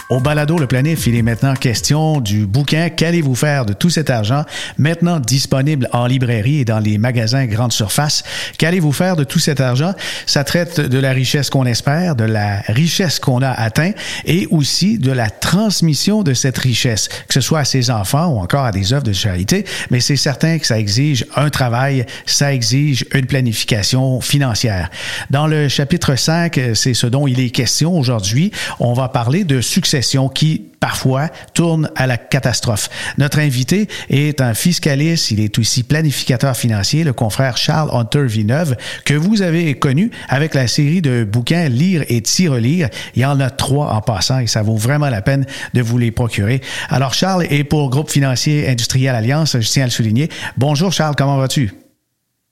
Au 0.10 0.19
balado 0.19 0.57
Le 0.57 0.67
Planif, 0.67 1.07
il 1.07 1.15
est 1.15 1.22
maintenant 1.22 1.53
question 1.53 2.19
du 2.19 2.45
bouquin 2.45 2.89
Qu'allez-vous 2.89 3.36
faire 3.36 3.65
de 3.65 3.72
tout 3.72 3.89
cet 3.89 4.10
argent 4.10 4.43
maintenant 4.77 5.22
disponible 5.22 5.88
en 5.93 6.07
librairie 6.07 6.60
et 6.60 6.65
dans 6.65 6.79
les 6.79 6.98
magasins 6.98 7.45
grande 7.45 7.72
surface. 7.72 8.24
Qu'allez-vous 8.57 8.91
faire 8.91 9.15
de 9.15 9.24
tout 9.24 9.39
cet 9.39 9.62
argent? 9.62 9.93
Ça 10.25 10.43
traite 10.43 10.81
de 10.81 10.98
la 11.00 11.13
richesse 11.13 11.50
qu'on 11.50 11.65
espère, 11.65 12.17
de 12.17 12.25
la 12.25 12.60
richesse 12.67 13.19
qu'on 13.19 13.41
a 13.41 13.50
atteint 13.50 13.91
et 14.25 14.45
aussi 14.51 14.98
de 14.98 15.12
la 15.12 15.29
transmission 15.29 16.22
de 16.22 16.33
cette 16.33 16.57
richesse, 16.57 17.07
que 17.07 17.33
ce 17.33 17.41
soit 17.41 17.60
à 17.60 17.65
ses 17.65 17.89
enfants 17.89 18.27
ou 18.27 18.39
encore 18.39 18.65
à 18.65 18.74
des 18.74 18.91
œuvres 18.91 19.03
de 19.03 19.13
charité, 19.13 19.63
mais 19.89 20.01
c'est 20.01 20.17
certain 20.17 20.57
que 20.57 20.67
ça 20.67 20.79
exige 20.79 21.25
un 21.36 21.50
travail, 21.50 22.05
ça 22.25 22.53
exige 22.53 23.05
une 23.13 23.25
planification 23.25 24.19
financière. 24.19 24.89
Dans 25.29 25.48
le 25.48 25.69
chapitre 25.69 26.15
5, 26.15 26.60
c'est 26.74 26.93
ce 26.93 27.07
dont 27.07 27.25
il 27.25 27.39
est 27.39 27.51
question 27.51 27.98
aujourd'hui. 27.98 28.51
On 28.79 28.93
va 28.93 29.07
parler 29.07 29.45
de 29.45 29.62
succès 29.62 29.92
qui 30.33 30.69
parfois 30.79 31.29
tourne 31.53 31.89
à 31.95 32.07
la 32.07 32.17
catastrophe. 32.17 32.89
Notre 33.17 33.39
invité 33.39 33.88
est 34.09 34.41
un 34.41 34.53
fiscaliste, 34.53 35.31
il 35.31 35.39
est 35.39 35.57
aussi 35.59 35.83
planificateur 35.83 36.57
financier, 36.57 37.03
le 37.03 37.13
confrère 37.13 37.57
Charles 37.57 37.89
Hunter 37.93 38.25
Villeneuve, 38.25 38.75
que 39.05 39.13
vous 39.13 39.41
avez 39.41 39.75
connu 39.75 40.12
avec 40.29 40.53
la 40.53 40.67
série 40.67 41.01
de 41.01 41.23
bouquins 41.23 41.69
Lire 41.69 42.03
et 42.09 42.21
t'y 42.21 42.47
relire. 42.47 42.89
Il 43.15 43.21
y 43.21 43.25
en 43.25 43.39
a 43.39 43.50
trois 43.50 43.93
en 43.93 44.01
passant 44.01 44.39
et 44.39 44.47
ça 44.47 44.62
vaut 44.62 44.75
vraiment 44.75 45.09
la 45.09 45.21
peine 45.21 45.45
de 45.73 45.81
vous 45.81 45.97
les 45.97 46.12
procurer. 46.12 46.62
Alors 46.89 47.13
Charles 47.13 47.45
est 47.50 47.63
pour 47.63 47.89
Groupe 47.89 48.09
financier 48.09 48.67
industriel 48.67 49.15
Alliance, 49.15 49.57
je 49.59 49.69
tiens 49.69 49.83
à 49.83 49.88
le 49.88 49.91
souligner. 49.91 50.29
Bonjour 50.57 50.91
Charles, 50.91 51.15
comment 51.15 51.38
vas-tu? 51.38 51.82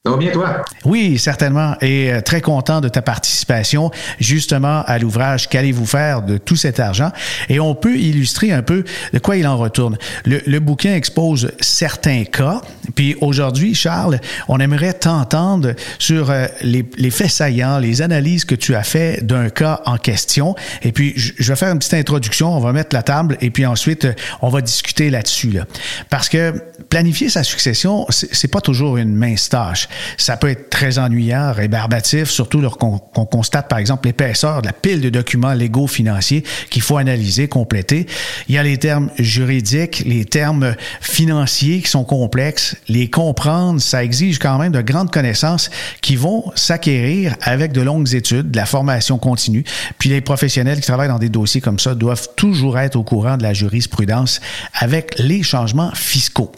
Ça 0.04 0.10
va 0.10 0.18
bien, 0.18 0.32
toi? 0.32 0.64
Oui, 0.84 1.20
certainement. 1.20 1.76
Et 1.80 2.12
euh, 2.12 2.22
très 2.22 2.42
content 2.42 2.82
de 2.82 2.90
ta 2.90 3.04
participation 3.04 3.92
justement 4.20 4.82
à 4.88 4.98
l'ouvrage 4.98 5.48
Qu'allez-vous 5.48 5.86
faire 5.86 6.24
de 6.24 6.40
tout 6.40 6.56
cet 6.56 6.80
argent? 6.80 7.12
Et 7.50 7.60
on 7.60 7.76
peut 7.76 7.96
illustrer 7.96 8.52
un 8.52 8.64
peu 8.64 8.84
de 9.14 9.20
quoi 9.20 9.38
il 9.38 9.46
en 9.46 9.60
retourne. 9.60 10.00
Le, 10.26 10.42
le 10.48 10.60
bouquin 10.60 10.96
expose 10.96 11.52
certains 11.60 12.24
cas. 12.24 12.62
Puis 12.96 13.16
aujourd'hui, 13.22 13.76
Charles, 13.76 14.20
on 14.48 14.60
aimerait 14.60 14.94
t'entendre 14.94 15.76
sur 16.00 16.32
euh, 16.32 16.48
les, 16.64 16.84
les, 16.98 17.12
faits 17.12 17.30
saillants, 17.30 17.78
les 17.78 18.02
analyses 18.02 18.44
que 18.44 18.56
tu 18.56 18.74
as 18.74 18.82
fait 18.82 19.24
d'un 19.24 19.52
cas 19.52 19.82
en 19.86 19.98
question. 19.98 20.56
Et 20.82 20.94
puis, 20.94 21.14
je 21.16 21.48
vais 21.48 21.56
faire 21.56 21.72
une 21.72 21.78
petite 21.78 21.94
introduction. 21.94 22.58
On 22.58 22.60
va 22.60 22.74
mettre 22.74 22.96
la 22.96 23.04
table 23.04 23.38
et 23.40 23.52
puis 23.52 23.68
ensuite, 23.68 24.08
on 24.42 24.50
va 24.50 24.62
discuter 24.62 25.12
là-dessus. 25.12 25.52
Là. 25.52 25.66
Parce 26.10 26.28
que 26.28 26.56
planifier 26.90 27.30
sa 27.30 27.44
succession, 27.44 28.08
c'est 28.10 28.50
pas 28.50 28.62
toujours 28.62 28.98
une 28.98 29.14
mince 29.16 29.48
tâche. 29.48 29.88
Ça 30.18 30.38
peut 30.38 30.50
être 30.50 30.70
très 30.70 31.00
ennuyant, 31.00 31.52
rébarbatif, 31.54 32.30
surtout 32.30 32.62
lorsqu'on 32.62 33.00
constate, 33.00 33.68
par 33.68 33.80
exemple, 33.80 34.08
l'épaisseur 34.08 34.62
de 34.62 34.68
la 34.68 34.74
pile 34.74 35.02
de 35.02 35.10
documents 35.10 35.54
légaux 35.54 35.88
financiers 35.88 36.44
qu'il 36.70 36.82
faut 36.82 36.98
analyser, 36.98 37.48
compléter. 37.48 38.08
Il 38.48 38.56
y 38.56 38.58
a 38.58 38.64
les 38.64 38.78
termes 38.78 39.10
juridiques, 39.18 40.04
les 40.06 40.26
termes 40.26 40.76
financiers 41.02 41.82
qui 41.82 41.90
sont 41.90 42.04
complexes. 42.04 42.76
Les 42.88 43.10
comprendre, 43.10 43.82
ça 43.82 44.04
exige 44.04 44.40
quand 44.40 44.58
même 44.58 44.72
de 44.72 44.82
grandes 44.82 45.12
connaissances 45.12 45.70
qui 46.02 46.16
vont 46.16 46.52
s'acquérir 46.56 47.36
avec 47.42 47.72
de 47.72 47.82
longues 47.82 48.14
études, 48.14 48.52
de 48.52 48.58
la 48.58 48.66
formation 48.66 49.18
continue. 49.18 49.64
Puis 49.98 50.10
les 50.10 50.22
professionnels 50.22 50.80
qui 50.80 50.88
travaillent 50.88 51.08
dans 51.08 51.20
des 51.20 51.30
dossiers 51.30 51.62
comme 51.62 51.80
ça 51.80 51.96
doivent 51.96 52.30
toujours 52.36 52.80
être 52.80 52.96
au 52.96 53.04
courant 53.04 53.38
de 53.38 53.44
la 53.44 53.54
jurisprudence 53.54 54.42
avec 54.74 55.16
les 55.18 55.44
changements 55.44 55.92
fiscaux. 55.94 56.52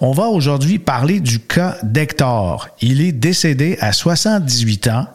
On 0.00 0.12
va 0.12 0.24
aujourd'hui 0.24 0.78
parler 0.78 1.20
du 1.20 1.40
cas 1.40 1.76
d'Hector. 1.82 2.68
Il 2.80 3.00
est 3.00 3.12
décédé 3.12 3.78
à 3.80 3.92
78 3.92 4.88
ans. 4.88 5.06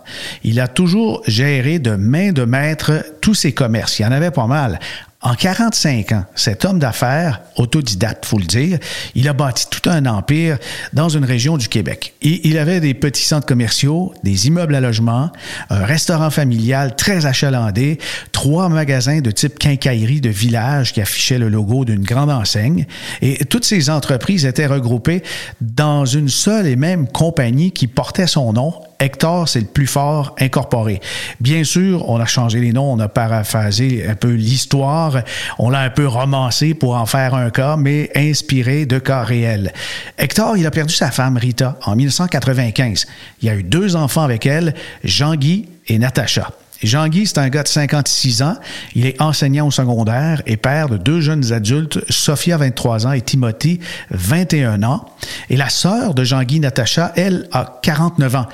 Il 0.43 0.59
a 0.59 0.67
toujours 0.67 1.21
géré 1.27 1.79
de 1.79 1.95
main 1.95 2.31
de 2.31 2.43
maître 2.43 3.03
tous 3.21 3.35
ses 3.35 3.53
commerces. 3.53 3.99
Il 3.99 4.03
y 4.03 4.05
en 4.05 4.11
avait 4.11 4.31
pas 4.31 4.47
mal. 4.47 4.79
En 5.23 5.35
45 5.35 6.13
ans, 6.13 6.25
cet 6.33 6.65
homme 6.65 6.79
d'affaires, 6.79 7.41
autodidacte, 7.55 8.25
faut 8.25 8.39
le 8.39 8.45
dire, 8.45 8.79
il 9.13 9.29
a 9.29 9.33
bâti 9.33 9.67
tout 9.69 9.87
un 9.87 10.07
empire 10.07 10.57
dans 10.93 11.09
une 11.09 11.25
région 11.25 11.57
du 11.57 11.67
Québec. 11.67 12.15
Il 12.23 12.57
avait 12.57 12.79
des 12.79 12.95
petits 12.95 13.23
centres 13.23 13.45
commerciaux, 13.45 14.15
des 14.23 14.47
immeubles 14.47 14.73
à 14.73 14.81
logement, 14.81 15.31
un 15.69 15.85
restaurant 15.85 16.31
familial 16.31 16.95
très 16.95 17.27
achalandé, 17.27 17.99
trois 18.31 18.67
magasins 18.67 19.21
de 19.21 19.29
type 19.29 19.59
quincaillerie 19.59 20.21
de 20.21 20.29
village 20.29 20.91
qui 20.91 21.01
affichaient 21.01 21.37
le 21.37 21.49
logo 21.49 21.85
d'une 21.85 22.03
grande 22.03 22.31
enseigne. 22.31 22.87
Et 23.21 23.45
toutes 23.45 23.65
ces 23.65 23.91
entreprises 23.91 24.45
étaient 24.45 24.65
regroupées 24.65 25.21
dans 25.61 26.03
une 26.05 26.29
seule 26.29 26.65
et 26.65 26.75
même 26.75 27.07
compagnie 27.07 27.71
qui 27.71 27.85
portait 27.85 28.25
son 28.25 28.53
nom, 28.53 28.73
Hector, 29.01 29.49
c'est 29.49 29.61
le 29.61 29.65
plus 29.65 29.87
fort 29.87 30.35
incorporé. 30.39 31.01
Bien 31.39 31.63
sûr, 31.63 32.07
on 32.07 32.19
a 32.19 32.25
changé 32.25 32.59
les 32.59 32.71
noms, 32.71 32.93
on 32.93 32.99
a 32.99 33.09
paraphrasé 33.09 34.05
un 34.07 34.13
peu 34.13 34.31
l'histoire, 34.31 35.23
on 35.57 35.71
l'a 35.71 35.81
un 35.81 35.89
peu 35.89 36.07
romancé 36.07 36.75
pour 36.75 36.95
en 36.95 37.07
faire 37.07 37.33
un 37.33 37.49
cas, 37.49 37.77
mais 37.77 38.11
inspiré 38.15 38.85
de 38.85 38.99
cas 38.99 39.23
réels. 39.23 39.73
Hector, 40.19 40.55
il 40.55 40.67
a 40.67 40.71
perdu 40.71 40.93
sa 40.93 41.09
femme 41.09 41.37
Rita 41.37 41.79
en 41.83 41.95
1995. 41.95 43.07
Il 43.41 43.49
a 43.49 43.55
eu 43.55 43.63
deux 43.63 43.95
enfants 43.95 44.21
avec 44.21 44.45
elle, 44.45 44.75
Jean-Guy 45.03 45.67
et 45.87 45.97
Natacha. 45.97 46.51
Jean-Guy, 46.83 47.27
c'est 47.27 47.37
un 47.37 47.49
gars 47.49 47.63
de 47.63 47.67
56 47.67 48.41
ans. 48.41 48.55
Il 48.95 49.05
est 49.05 49.21
enseignant 49.21 49.67
au 49.67 49.71
secondaire 49.71 50.41
et 50.45 50.57
père 50.57 50.89
de 50.89 50.97
deux 50.97 51.21
jeunes 51.21 51.53
adultes, 51.53 51.99
Sophia, 52.09 52.57
23 52.57 53.07
ans, 53.07 53.11
et 53.11 53.21
Timothy, 53.21 53.79
21 54.09 54.83
ans. 54.83 55.05
Et 55.49 55.57
la 55.57 55.69
sœur 55.69 56.13
de 56.13 56.23
Jean-Guy, 56.23 56.59
Natacha, 56.59 57.13
elle, 57.15 57.47
a 57.51 57.79
49 57.83 58.35
ans. 58.35 58.45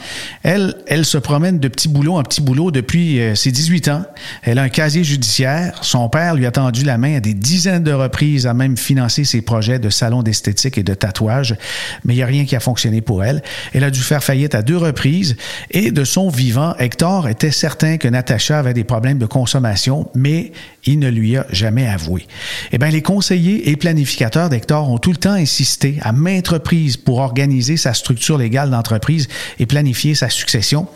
Elle, 0.43 0.75
elle 0.88 1.05
se 1.05 1.17
promène 1.17 1.60
de 1.60 1.67
petit 1.67 1.88
boulot 1.88 2.17
en 2.17 2.24
petit 2.24 2.41
boulot 2.41 2.72
depuis 2.72 3.19
euh, 3.19 3.36
ses 3.36 3.51
18 3.51 3.88
ans. 3.88 4.03
Elle 4.43 4.60
a 4.60 4.63
un 4.63 4.69
casier 4.69 5.03
judiciaire. 5.03 5.79
Son 5.81 6.10
père 6.10 6.36
lui 6.36 6.46
a 6.46 6.51
tendu 6.51 6.84
la 6.84 6.98
main 6.98 7.17
à 7.17 7.19
des 7.19 7.34
dizaines 7.34 7.84
de 7.84 7.93
reprises, 7.93 8.46
à 8.46 8.53
même 8.53 8.75
financer 8.77 9.24
ses 9.24 9.41
projets 9.41 9.79
de 9.79 9.89
salon 9.89 10.24
d'esthétique 10.24 10.77
et 10.77 10.84
de 10.84 10.93
tatouage. 10.93 11.55
Mais 12.03 12.13
il 12.13 12.17
n'y 12.17 12.24
a 12.24 12.27
rien 12.27 12.46
qui 12.46 12.55
a 12.55 12.60
fonctionné 12.60 13.01
pour 13.01 13.24
elle. 13.24 13.41
Elle 13.74 13.84
a 13.84 13.91
dû 13.91 14.01
faire 14.01 14.24
faillite 14.24 14.55
à 14.55 14.62
deux 14.62 14.77
reprises. 14.77 15.38
Et 15.72 15.91
de 15.91 16.03
son 16.03 16.29
vivant, 16.29 16.75
Hector 16.77 17.27
était 17.27 17.51
certain 17.51 17.98
que 17.98 18.07
Natacha 18.17 18.57
avait 18.57 18.74
des 18.74 18.83
problèmes 18.83 19.19
de 19.19 19.27
consommation, 19.27 20.09
mais 20.15 20.51
il 20.86 20.97
ne 20.97 21.07
lui 21.07 21.38
a 21.38 21.45
jamais 21.51 21.88
avoué. 21.88 22.25
Eh 22.71 22.79
bien, 22.79 22.89
les 22.89 23.03
conseillers 23.03 23.69
et 23.69 23.75
planificateurs 23.75 24.50
d'Hector 24.50 24.89
ont 24.89 24.97
tout 24.97 25.12
le 25.12 25.17
temps 25.17 25.33
insisté 25.33 26.00
à 26.01 26.13
maintes 26.13 26.47
reprises 26.47 26.97
pour 26.97 27.19
organiser 27.19 27.77
sa 27.77 27.93
structure 27.93 28.39
légale 28.39 28.71
d'entreprise 28.71 29.27
et 29.59 29.67
planifier 29.67 30.15
sa 30.15 30.29
succession 30.29 30.88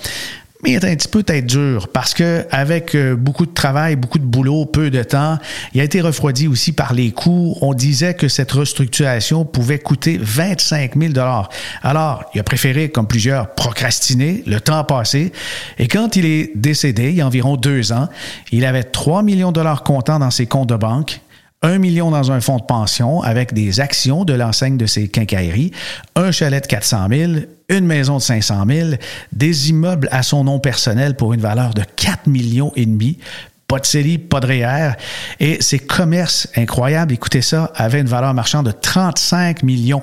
mais 0.63 0.71
il 0.71 0.73
est 0.75 0.85
un 0.85 0.95
petit 0.95 1.07
peu 1.07 1.23
tête 1.23 1.45
dure 1.45 1.87
parce 1.87 2.13
que 2.13 2.45
avec 2.51 2.95
euh, 2.95 3.15
beaucoup 3.15 3.45
de 3.45 3.53
travail, 3.53 3.95
beaucoup 3.95 4.19
de 4.19 4.25
boulot, 4.25 4.65
peu 4.65 4.89
de 4.89 5.03
temps, 5.03 5.37
il 5.73 5.81
a 5.81 5.83
été 5.83 6.01
refroidi 6.01 6.47
aussi 6.47 6.71
par 6.71 6.93
les 6.93 7.11
coûts. 7.11 7.57
On 7.61 7.73
disait 7.73 8.13
que 8.13 8.27
cette 8.27 8.51
restructuration 8.51 9.45
pouvait 9.45 9.79
coûter 9.79 10.19
25 10.21 10.95
000 10.97 11.13
dollars. 11.13 11.49
Alors, 11.81 12.25
il 12.33 12.39
a 12.39 12.43
préféré, 12.43 12.89
comme 12.89 13.07
plusieurs, 13.07 13.53
procrastiner, 13.55 14.43
le 14.45 14.59
temps 14.59 14.83
passé. 14.83 15.31
Et 15.79 15.87
quand 15.87 16.15
il 16.15 16.25
est 16.25 16.51
décédé, 16.55 17.09
il 17.09 17.15
y 17.15 17.21
a 17.21 17.27
environ 17.27 17.55
deux 17.55 17.91
ans, 17.91 18.07
il 18.51 18.65
avait 18.65 18.83
3 18.83 19.23
millions 19.23 19.49
de 19.49 19.55
dollars 19.55 19.83
comptants 19.83 20.19
dans 20.19 20.31
ses 20.31 20.45
comptes 20.45 20.69
de 20.69 20.75
banque 20.75 21.21
1 21.63 21.77
million 21.77 22.09
dans 22.09 22.31
un 22.31 22.41
fonds 22.41 22.57
de 22.57 22.63
pension 22.63 23.21
avec 23.21 23.53
des 23.53 23.79
actions 23.79 24.25
de 24.25 24.33
l'enseigne 24.33 24.77
de 24.77 24.87
ses 24.87 25.07
quincailleries, 25.07 25.71
un 26.15 26.31
chalet 26.31 26.61
de 26.63 26.67
400 26.67 27.07
000, 27.09 27.31
une 27.69 27.85
maison 27.85 28.17
de 28.17 28.21
500 28.21 28.65
000, 28.67 28.89
des 29.31 29.69
immeubles 29.69 30.09
à 30.11 30.23
son 30.23 30.43
nom 30.43 30.59
personnel 30.59 31.15
pour 31.15 31.33
une 31.33 31.41
valeur 31.41 31.73
de 31.73 31.83
4 31.83 32.27
millions 32.27 32.71
et 32.75 32.85
demi, 32.85 33.19
pas 33.67 33.79
de 33.79 33.85
série, 33.85 34.17
pas 34.17 34.39
de 34.39 34.47
REER. 34.47 34.91
Et 35.39 35.61
ses 35.61 35.79
commerces 35.79 36.49
incroyables, 36.57 37.13
écoutez 37.13 37.41
ça, 37.41 37.71
avaient 37.75 38.01
une 38.01 38.07
valeur 38.07 38.33
marchande 38.33 38.65
de 38.65 38.71
35 38.71 39.63
millions. 39.63 40.01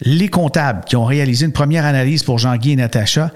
Les 0.00 0.28
comptables 0.28 0.84
qui 0.84 0.96
ont 0.96 1.06
réalisé 1.06 1.46
une 1.46 1.52
première 1.52 1.86
analyse 1.86 2.22
pour 2.22 2.38
Jean-Guy 2.38 2.72
et 2.72 2.76
Natacha 2.76 3.30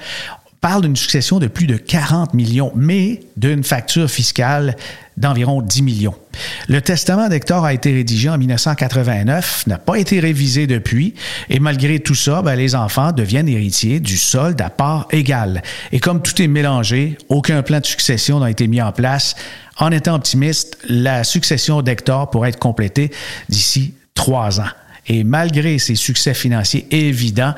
parlent 0.62 0.83
d'une 0.83 0.97
succession 0.97 1.40
de 1.40 1.49
plus 1.49 1.66
de 1.66 1.76
40 1.76 2.35
millions, 2.35 2.73
mais 2.76 3.21
d'une 3.37 3.64
facture 3.64 4.09
fiscale 4.09 4.76
d'environ 5.16 5.61
10 5.61 5.83
millions. 5.83 6.14
Le 6.69 6.81
testament 6.81 7.28
d'Hector 7.28 7.64
a 7.64 7.75
été 7.75 7.92
rédigé 7.92 8.31
en 8.31 8.38
1989, 8.38 9.66
n'a 9.66 9.78
pas 9.78 9.97
été 9.97 10.21
révisé 10.21 10.69
depuis, 10.69 11.14
et 11.50 11.59
malgré 11.59 11.99
tout 11.99 12.14
ça, 12.14 12.42
ben, 12.42 12.54
les 12.54 12.76
enfants 12.76 13.11
deviennent 13.11 13.49
héritiers 13.49 13.99
du 13.99 14.16
solde 14.16 14.61
à 14.61 14.71
part 14.71 15.09
égale. 15.11 15.62
Et 15.90 15.99
comme 15.99 16.23
tout 16.23 16.40
est 16.40 16.47
mélangé, 16.47 17.19
aucun 17.28 17.62
plan 17.62 17.81
de 17.81 17.87
succession 17.87 18.38
n'a 18.38 18.50
été 18.50 18.69
mis 18.69 18.81
en 18.81 18.92
place. 18.92 19.35
En 19.78 19.90
étant 19.90 20.14
optimiste, 20.14 20.78
la 20.88 21.25
succession 21.25 21.83
d'Hector 21.83 22.31
pourrait 22.31 22.50
être 22.50 22.61
complétée 22.61 23.11
d'ici 23.49 23.95
trois 24.14 24.61
ans. 24.61 24.71
Et 25.09 25.25
malgré 25.25 25.81
ses 25.81 25.97
succès 25.97 26.35
financiers 26.35 26.87
évidents, 26.92 27.54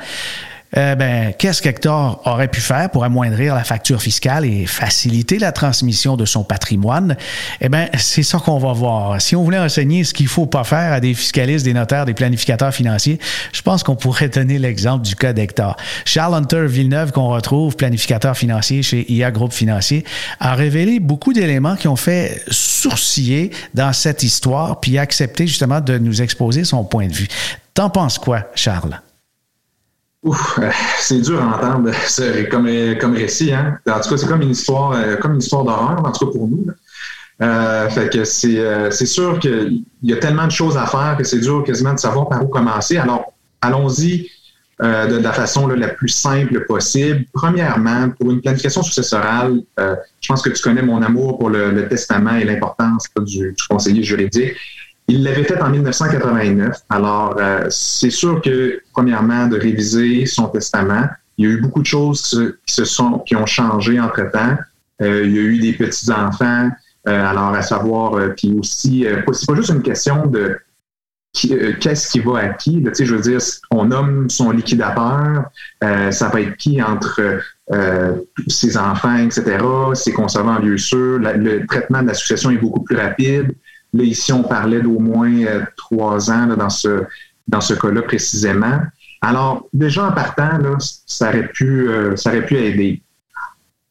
euh, 0.77 0.95
ben, 0.95 1.33
qu'est-ce 1.37 1.61
qu'Hector 1.61 2.21
aurait 2.25 2.47
pu 2.47 2.61
faire 2.61 2.89
pour 2.89 3.03
amoindrir 3.03 3.55
la 3.55 3.63
facture 3.63 4.01
fiscale 4.01 4.45
et 4.45 4.65
faciliter 4.65 5.39
la 5.39 5.51
transmission 5.51 6.17
de 6.17 6.25
son 6.25 6.43
patrimoine? 6.43 7.15
Eh 7.61 7.69
bien, 7.69 7.87
c'est 7.97 8.23
ça 8.23 8.39
qu'on 8.39 8.57
va 8.57 8.73
voir. 8.73 9.21
Si 9.21 9.35
on 9.35 9.43
voulait 9.43 9.59
enseigner 9.59 10.03
ce 10.03 10.13
qu'il 10.13 10.27
faut 10.27 10.45
pas 10.45 10.63
faire 10.63 10.93
à 10.93 10.99
des 10.99 11.13
fiscalistes, 11.13 11.65
des 11.65 11.73
notaires, 11.73 12.05
des 12.05 12.13
planificateurs 12.13 12.73
financiers, 12.73 13.19
je 13.53 13.61
pense 13.61 13.83
qu'on 13.83 13.95
pourrait 13.95 14.29
donner 14.29 14.59
l'exemple 14.59 15.05
du 15.05 15.15
cas 15.15 15.33
d'Hector. 15.33 15.77
Charles 16.03 16.35
Hunter 16.35 16.65
Villeneuve, 16.67 17.11
qu'on 17.11 17.29
retrouve, 17.29 17.75
planificateur 17.75 18.35
financier 18.35 18.83
chez 18.83 19.11
IA 19.11 19.31
Groupe 19.31 19.53
Financier, 19.53 20.03
a 20.39 20.55
révélé 20.55 20.99
beaucoup 20.99 21.33
d'éléments 21.33 21.75
qui 21.75 21.87
ont 21.87 21.95
fait 21.95 22.43
sourciller 22.49 23.51
dans 23.73 23.93
cette 23.93 24.23
histoire, 24.23 24.79
puis 24.79 24.97
accepté 24.97 25.47
justement 25.47 25.81
de 25.81 25.97
nous 25.97 26.21
exposer 26.21 26.63
son 26.63 26.83
point 26.83 27.07
de 27.07 27.13
vue. 27.13 27.27
T'en 27.73 27.89
penses 27.89 28.17
quoi, 28.17 28.43
Charles? 28.55 28.99
Ouf, 30.25 30.57
euh, 30.57 30.71
c'est 30.97 31.21
dur 31.21 31.39
à 31.39 31.55
entendre 31.55 31.91
comme, 32.49 32.67
comme 32.99 33.13
récit. 33.13 33.53
Hein? 33.53 33.77
En 33.87 33.99
tout 33.99 34.09
cas, 34.09 34.17
c'est 34.17 34.27
comme 34.27 34.41
une 34.41 34.49
histoire, 34.49 34.93
euh, 34.93 35.17
comme 35.17 35.33
une 35.33 35.39
histoire 35.39 35.63
d'horreur, 35.63 36.03
en 36.03 36.11
tout 36.11 36.25
cas 36.25 36.31
pour 36.31 36.47
nous. 36.47 36.65
Euh, 37.43 37.89
fait 37.89 38.09
que 38.09 38.23
c'est 38.23 39.05
sûr 39.05 39.37
qu'il 39.39 39.83
y 40.01 40.13
a 40.13 40.17
tellement 40.17 40.47
de 40.47 40.51
choses 40.51 40.77
à 40.77 40.87
faire 40.87 41.15
que 41.17 41.23
c'est 41.23 41.39
dur 41.39 41.63
quasiment 41.63 41.93
de 41.93 41.99
savoir 41.99 42.27
par 42.27 42.43
où 42.43 42.47
commencer. 42.47 42.97
Alors, 42.97 43.33
allons-y 43.61 44.27
de, 44.81 45.17
la 45.17 45.31
façon 45.31 45.67
la 45.67 45.89
plus 45.89 46.09
simple 46.09 46.65
possible. 46.65 47.25
Premièrement, 47.31 48.09
pour 48.09 48.31
une 48.31 48.41
planification 48.41 48.81
successorale, 48.81 49.61
je 49.77 50.27
pense 50.27 50.41
que 50.41 50.49
tu 50.49 50.61
connais 50.63 50.81
mon 50.81 51.01
amour 51.01 51.37
pour 51.37 51.49
le, 51.49 51.87
testament 51.87 52.35
et 52.35 52.45
l'importance 52.45 53.05
du, 53.21 53.55
conseiller 53.69 54.03
juridique. 54.03 54.55
Il 55.07 55.23
l'avait 55.23 55.43
fait 55.43 55.61
en 55.61 55.69
1989. 55.69 56.77
Alors, 56.89 57.35
euh, 57.39 57.65
c'est 57.69 58.09
sûr 58.09 58.41
que, 58.41 58.81
premièrement, 58.91 59.47
de 59.47 59.57
réviser 59.57 60.25
son 60.25 60.47
testament, 60.47 61.07
il 61.37 61.45
y 61.45 61.51
a 61.51 61.53
eu 61.53 61.61
beaucoup 61.61 61.81
de 61.81 61.85
choses 61.85 62.55
qui, 62.65 62.73
se 62.73 62.85
sont, 62.85 63.19
qui 63.19 63.35
ont 63.35 63.45
changé 63.45 63.99
entre-temps. 63.99 64.57
Euh, 65.01 65.23
il 65.25 65.35
y 65.35 65.37
a 65.37 65.41
eu 65.41 65.59
des 65.59 65.73
petits-enfants, 65.73 66.69
euh, 67.07 67.25
alors 67.25 67.53
à 67.53 67.61
savoir, 67.61 68.33
puis 68.35 68.53
aussi, 68.57 69.05
c'est 69.33 69.45
pas 69.45 69.55
juste 69.55 69.69
une 69.69 69.83
question 69.83 70.25
de 70.25 70.57
qu'est-ce 71.33 72.09
qui 72.09 72.19
va 72.21 72.39
à 72.39 72.49
qui. 72.49 72.81
Là, 72.81 72.91
je 72.97 73.13
veux 73.13 73.21
dire, 73.21 73.39
on 73.69 73.85
nomme 73.85 74.29
son 74.29 74.51
liquidateur, 74.51 75.43
ça 75.81 76.29
va 76.29 76.41
être 76.41 76.55
qui 76.55 76.81
entre 76.81 77.41
ses 78.47 78.77
enfants, 78.77 79.17
etc., 79.17 79.57
ses 79.93 80.13
conservants 80.13 80.55
en 80.55 80.59
lieu 80.59 80.77
sûr. 80.77 81.19
le 81.19 81.65
traitement 81.67 82.01
de 82.01 82.07
la 82.07 82.13
succession 82.13 82.49
est 82.51 82.57
beaucoup 82.57 82.81
plus 82.81 82.95
rapide. 82.95 83.53
Là, 83.95 84.03
ici, 84.03 84.33
on 84.33 84.43
parlait 84.43 84.81
d'au 84.81 84.99
moins 84.99 85.33
euh, 85.43 85.61
trois 85.77 86.29
ans 86.29 86.47
dans 86.47 86.69
ce, 86.69 87.03
dans 87.47 87.61
ce 87.61 87.73
cas-là 87.73 88.01
précisément. 88.01 88.79
Alors, 89.21 89.67
déjà 89.73 90.07
en 90.07 90.11
partant, 90.11 90.59
ça, 90.79 91.29
aurait 91.29 91.47
pu, 91.47 91.87
euh, 91.89 92.15
ça 92.15 92.31
aurait 92.31 92.45
pu 92.45 92.57
aider. 92.57 93.01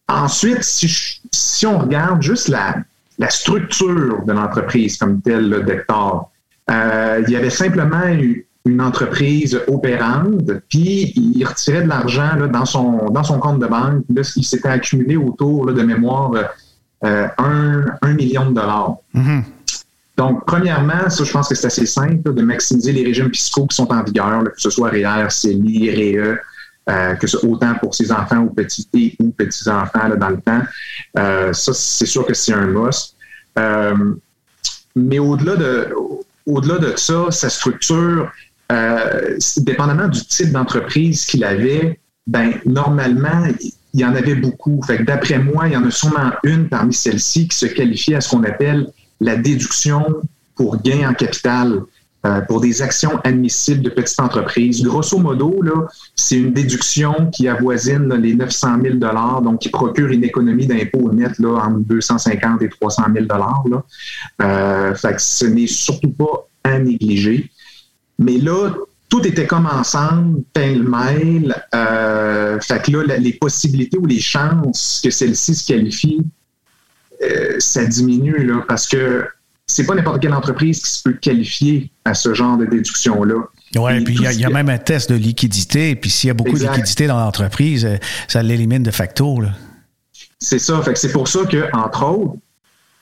Ensuite, 0.09 0.63
si, 0.63 1.67
on 1.67 1.79
regarde 1.79 2.23
juste 2.23 2.49
la, 2.49 2.77
la 3.19 3.31
structure 3.31 4.23
de 4.25 4.33
l'entreprise 4.33 4.99
comme 4.99 5.23
telle, 5.23 5.65
d'Hector, 5.65 6.31
euh, 6.71 7.23
il 7.27 7.33
y 7.33 7.37
avait 7.37 7.51
simplement 7.51 8.05
une 8.67 8.81
entreprise 8.81 9.59
opérante, 9.67 10.51
puis 10.69 11.13
il 11.17 11.45
retirait 11.45 11.83
de 11.83 11.89
l'argent 11.89 12.47
dans, 12.53 12.67
son, 12.67 13.11
dans 13.11 13.25
son 13.25 13.39
compte 13.39 13.59
de 13.59 13.67
banque. 13.67 14.05
Là, 14.15 14.23
il 14.37 14.45
s'était 14.45 14.69
accumulé 14.69 15.17
autour 15.17 15.73
de 15.73 15.83
mémoire 15.83 16.33
euh, 17.05 17.29
un, 17.39 18.15
million 18.15 18.51
de 18.51 18.55
dollars. 18.55 18.97
Mm-hmm. 19.15 19.43
Donc, 20.16 20.44
premièrement, 20.47 21.11
ça, 21.11 21.25
je 21.25 21.33
pense 21.33 21.49
que 21.49 21.54
c'est 21.54 21.66
assez 21.66 21.87
simple 21.87 22.33
de 22.33 22.42
maximiser 22.42 22.92
les 22.92 23.04
régimes 23.04 23.33
fiscaux 23.33 23.66
qui 23.66 23.75
sont 23.75 23.92
en 23.92 24.02
vigueur, 24.02 24.44
que 24.44 24.61
ce 24.61 24.71
soit 24.71 24.90
REER, 24.90 25.28
CELI, 25.28 25.90
REE, 25.90 26.38
euh, 26.88 27.14
que 27.14 27.26
ce 27.26 27.38
autant 27.38 27.75
pour 27.80 27.94
ses 27.94 28.12
enfants 28.12 28.40
ou 28.40 28.50
petits 28.50 29.16
ou 29.18 29.30
petits-enfants 29.30 30.09
dans 30.16 30.28
le 30.28 30.40
temps. 30.40 30.62
Euh, 31.18 31.52
ça, 31.52 31.73
c'est 31.75 32.06
sûr 32.06 32.26
que 32.26 32.35
c'est 32.35 32.52
un 32.52 32.66
must. 32.66 33.16
Euh, 33.59 34.14
mais 34.94 35.18
au-delà 35.18 35.56
de, 35.56 35.88
au-delà 36.47 36.78
de 36.78 36.94
ça, 36.97 37.30
sa 37.30 37.49
structure, 37.49 38.30
euh, 38.71 39.38
dépendamment 39.59 40.09
du 40.09 40.25
type 40.25 40.52
d'entreprise 40.52 41.25
qu'il 41.25 41.42
avait, 41.44 41.99
ben, 42.26 42.52
normalement, 42.64 43.47
il 43.94 44.00
y 44.00 44.04
en 44.04 44.14
avait 44.14 44.35
beaucoup. 44.35 44.80
Fait 44.87 44.99
que 44.99 45.02
d'après 45.02 45.38
moi, 45.38 45.66
il 45.68 45.75
y 45.75 45.76
en 45.76 45.85
a 45.85 45.90
sûrement 45.90 46.30
une 46.44 46.68
parmi 46.68 46.94
celles-ci 46.94 47.49
qui 47.49 47.56
se 47.56 47.66
qualifie 47.66 48.14
à 48.14 48.21
ce 48.21 48.30
qu'on 48.30 48.44
appelle 48.44 48.87
la 49.25 49.37
déduction 49.37 50.04
pour 50.54 50.81
gain 50.83 51.09
en 51.09 51.14
capital 51.14 51.81
euh, 52.27 52.40
pour 52.42 52.61
des 52.61 52.83
actions 52.83 53.18
admissibles 53.25 53.83
de 53.83 53.88
petites 53.88 54.20
entreprises. 54.20 54.83
Grosso 54.83 55.18
modo, 55.18 55.62
c'est 56.14 56.37
une 56.37 56.53
déduction 56.53 57.31
qui 57.33 57.49
avoisine 57.49 58.12
les 58.14 58.35
900 58.35 58.83
000 58.83 59.42
donc 59.42 59.61
qui 59.61 59.70
procure 59.70 60.11
une 60.11 60.25
économie 60.25 60.66
d'impôt 60.66 61.11
net 61.12 61.33
entre 61.40 61.81
250 61.81 62.62
et 62.62 62.68
300 62.68 63.03
000 63.14 63.27
là. 63.27 63.83
Euh, 64.42 64.94
fait 64.94 65.14
que 65.14 65.22
ce 65.22 65.46
n'est 65.46 65.66
surtout 65.66 66.11
pas 66.11 66.49
à 66.62 66.79
négliger. 66.79 67.51
Mais 68.18 68.37
là, 68.38 68.72
tout 69.09 69.27
était 69.27 69.46
comme 69.46 69.66
ensemble, 69.66 70.42
pêle-mêle. 70.53 71.55
Euh, 71.75 72.61
fait 72.61 72.83
que 72.83 72.92
là, 72.92 73.16
les 73.16 73.33
possibilités 73.35 73.99
ou 73.99 74.07
les 74.07 74.20
chances 74.20 75.01
que 75.03 75.11
celle-ci 75.11 75.55
se 75.55 75.66
qualifie 75.66 76.20
euh, 77.25 77.57
ça 77.59 77.85
diminue 77.85 78.47
là, 78.47 78.65
parce 78.67 78.87
que 78.87 79.27
c'est 79.67 79.87
pas 79.87 79.95
n'importe 79.95 80.21
quelle 80.21 80.35
entreprise 80.35 80.81
qui 80.81 80.91
se 80.91 81.03
peut 81.03 81.15
qualifier 81.15 81.91
à 82.05 82.15
ce 82.15 82.35
genre 82.35 82.57
de 82.57 82.67
déduction-là. 82.67 83.35
Oui, 83.77 84.05
puis 84.05 84.15
il 84.15 84.41
y, 84.41 84.45
a 84.45 84.51
même 84.51 84.69
un 84.69 84.79
test 84.79 85.11
de 85.11 85.17
liquidité, 85.17 85.97
puis 85.97 86.11
s'il 86.11 86.29
y 86.29 86.31
a 86.31 86.35
beaucoup 86.35 86.57
de 86.57 86.63
liquidité 86.63 87.07
dans 87.07 87.19
l'entreprise, 87.19 87.85
euh, 87.85 87.97
ça 88.29 88.43
l'élimine 88.43 88.83
de 88.83 88.91
facto. 88.91 89.41
C'est 90.39 90.59
ça. 90.59 90.81
Fait 90.83 90.97
c'est 90.97 91.11
pour 91.11 91.27
ça 91.27 91.45
que, 91.45 91.65
entre 91.73 92.05
autres, 92.05 92.37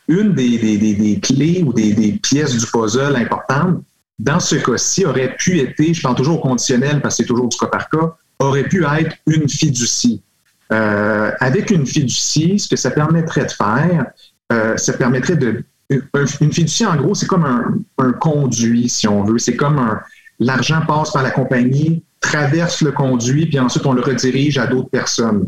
une 0.09 0.35
des, 0.35 1.21
clés 1.23 1.63
ou 1.67 1.73
des, 1.73 2.19
pièces 2.23 2.57
du 2.57 2.67
puzzle 2.67 3.17
importantes, 3.17 3.83
dans 4.19 4.41
ce 4.41 4.57
cas-ci, 4.57 5.05
aurait 5.05 5.35
pu 5.37 5.59
être, 5.61 5.75
je 5.79 6.01
parle 6.01 6.15
toujours 6.15 6.37
au 6.37 6.41
conditionnel 6.41 7.01
parce 7.01 7.17
que 7.17 7.23
c'est 7.23 7.29
toujours 7.29 7.49
du 7.49 7.57
cas 7.57 7.67
par 7.67 7.89
cas, 7.91 8.17
aurait 8.39 8.65
pu 8.65 8.85
être 8.85 9.17
une 9.27 9.49
fiducie. 9.49 10.23
Euh, 10.73 11.31
avec 11.41 11.71
une 11.71 11.87
fiducie, 11.87 12.59
ce 12.59 12.69
que 12.69 12.77
ça 12.77 12.91
permettrait 12.91 13.45
de 13.45 13.51
faire, 13.51 14.07
euh, 14.53 14.77
ça 14.77 14.95
permettrait 14.95 15.37
de... 15.37 15.65
Une 15.91 16.53
fiducie, 16.53 16.87
en 16.87 16.97
gros, 16.97 17.15
c'est 17.15 17.27
comme 17.27 17.45
un, 17.45 18.13
conduit, 18.13 18.89
si 18.89 19.07
on 19.07 19.25
veut. 19.25 19.39
C'est 19.39 19.57
comme 19.57 19.79
un... 19.79 20.01
L'argent 20.39 20.81
passe 20.87 21.13
par 21.13 21.23
la 21.23 21.31
compagnie, 21.31 22.03
traverse 22.21 22.81
le 22.81 22.93
conduit, 22.93 23.47
puis 23.47 23.61
ensuite 23.61 23.85
on 23.85 23.93
le 23.93 24.01
redirige 24.01 24.57
à 24.57 24.67
d'autres 24.67 24.89
personnes. 24.89 25.47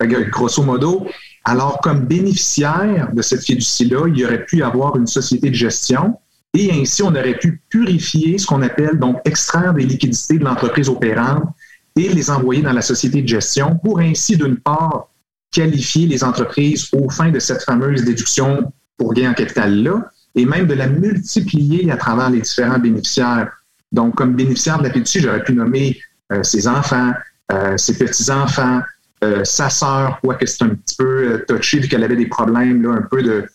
Grosso 0.00 0.62
modo, 0.62 1.06
alors 1.44 1.80
comme 1.80 2.06
bénéficiaire 2.06 3.10
de 3.12 3.22
cette 3.22 3.44
fiducie-là, 3.44 4.08
il 4.08 4.24
aurait 4.24 4.44
pu 4.44 4.62
avoir 4.62 4.96
une 4.96 5.06
société 5.06 5.50
de 5.50 5.54
gestion 5.54 6.18
et 6.54 6.72
ainsi 6.72 7.02
on 7.02 7.08
aurait 7.08 7.38
pu 7.38 7.62
purifier 7.68 8.38
ce 8.38 8.46
qu'on 8.46 8.62
appelle 8.62 8.98
donc 8.98 9.20
extraire 9.24 9.74
des 9.74 9.84
liquidités 9.84 10.38
de 10.38 10.44
l'entreprise 10.44 10.88
opérante 10.88 11.44
et 11.98 12.08
les 12.08 12.30
envoyer 12.30 12.62
dans 12.62 12.72
la 12.72 12.82
société 12.82 13.22
de 13.22 13.28
gestion 13.28 13.76
pour 13.82 14.00
ainsi, 14.00 14.36
d'une 14.36 14.56
part, 14.56 15.08
qualifier 15.50 16.06
les 16.06 16.22
entreprises 16.22 16.88
au 16.92 17.08
fin 17.10 17.30
de 17.30 17.38
cette 17.38 17.62
fameuse 17.62 18.04
déduction 18.04 18.72
pour 18.96 19.14
gain 19.14 19.30
en 19.30 19.34
capital-là 19.34 20.10
et 20.34 20.44
même 20.44 20.66
de 20.66 20.74
la 20.74 20.86
multiplier 20.86 21.90
à 21.90 21.96
travers 21.96 22.30
les 22.30 22.40
différents 22.40 22.78
bénéficiaires. 22.78 23.50
Donc, 23.90 24.14
comme 24.16 24.34
bénéficiaire 24.34 24.78
de 24.78 24.84
la 24.84 24.92
fiducie, 24.92 25.20
j'aurais 25.20 25.42
pu 25.42 25.54
nommer 25.54 25.98
euh, 26.32 26.42
ses 26.42 26.68
enfants, 26.68 27.12
euh, 27.50 27.76
ses 27.76 27.96
petits-enfants, 27.96 28.82
euh, 29.24 29.42
sa 29.44 29.70
sœur, 29.70 30.20
quoique 30.22 30.46
c'est 30.46 30.62
un 30.62 30.68
petit 30.68 30.96
peu 30.96 31.44
touché 31.48 31.80
vu 31.80 31.88
qu'elle 31.88 32.04
avait 32.04 32.16
des 32.16 32.26
problèmes, 32.26 32.82
là, 32.82 32.90
un 32.90 33.02
peu 33.10 33.22
de, 33.22 33.46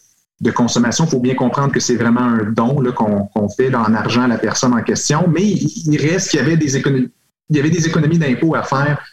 de 0.41 0.51
consommation. 0.51 1.05
Il 1.05 1.11
faut 1.11 1.19
bien 1.19 1.35
comprendre 1.35 1.71
que 1.71 1.79
c'est 1.79 1.95
vraiment 1.95 2.21
un 2.21 2.43
don 2.51 2.83
qu'on 2.93 3.49
fait 3.49 3.73
en 3.73 3.93
argent 3.93 4.23
à 4.23 4.27
la 4.27 4.37
personne 4.37 4.73
en 4.73 4.81
question, 4.81 5.27
mais 5.31 5.45
il 5.45 5.97
reste 6.01 6.31
qu'il 6.31 6.39
y 6.39 6.43
avait 6.43 6.57
des 6.57 6.75
économies 6.75 7.11
il 7.49 7.57
y 7.57 7.59
avait 7.59 7.69
des 7.69 7.85
économies 7.87 8.17
d'impôts 8.17 8.55
à 8.55 8.63
faire 8.63 9.03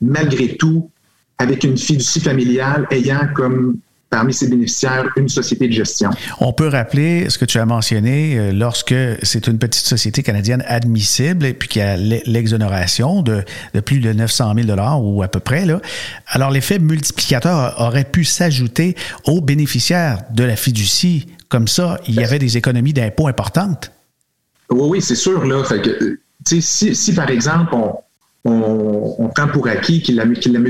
malgré 0.00 0.56
tout 0.56 0.90
avec 1.38 1.64
une 1.64 1.76
fiducie 1.76 2.20
familiale 2.20 2.86
ayant 2.90 3.28
comme 3.34 3.78
parmi 4.14 4.32
ses 4.32 4.46
bénéficiaires 4.46 5.08
une 5.16 5.28
société 5.28 5.66
de 5.66 5.72
gestion. 5.72 6.10
On 6.38 6.52
peut 6.52 6.68
rappeler 6.68 7.28
ce 7.30 7.36
que 7.36 7.44
tu 7.44 7.58
as 7.58 7.66
mentionné 7.66 8.38
euh, 8.38 8.52
lorsque 8.52 8.94
c'est 9.24 9.48
une 9.48 9.58
petite 9.58 9.84
société 9.84 10.22
canadienne 10.22 10.62
admissible 10.68 11.44
et 11.44 11.52
puis 11.52 11.68
qu'il 11.68 11.82
y 11.82 11.84
a 11.84 11.96
l'exonération 11.96 13.22
de, 13.22 13.42
plus 13.84 13.98
de 13.98 14.12
900 14.12 14.54
000 14.66 14.80
ou 15.00 15.22
à 15.24 15.28
peu 15.28 15.40
près. 15.40 15.66
Là. 15.66 15.80
Alors 16.28 16.52
l'effet 16.52 16.78
multiplicateur 16.78 17.74
aurait 17.80 18.04
pu 18.04 18.22
s'ajouter 18.22 18.94
aux 19.26 19.40
bénéficiaires 19.40 20.22
de 20.32 20.44
la 20.44 20.54
fiducie. 20.54 21.26
Comme 21.48 21.66
ça, 21.66 21.98
il 22.06 22.14
y 22.14 22.22
avait 22.22 22.38
des 22.38 22.56
économies 22.56 22.92
d'impôts 22.92 23.26
importantes. 23.26 23.90
Oui, 24.70 24.86
oui, 24.90 25.02
c'est 25.02 25.16
sûr. 25.16 25.44
Là. 25.44 25.64
Fait 25.64 25.82
que, 25.82 26.20
si, 26.44 27.14
par 27.14 27.30
exemple, 27.30 27.74
on, 28.44 29.30
prend 29.34 29.48
pour 29.48 29.68
acquis 29.68 30.02
que 30.02 30.12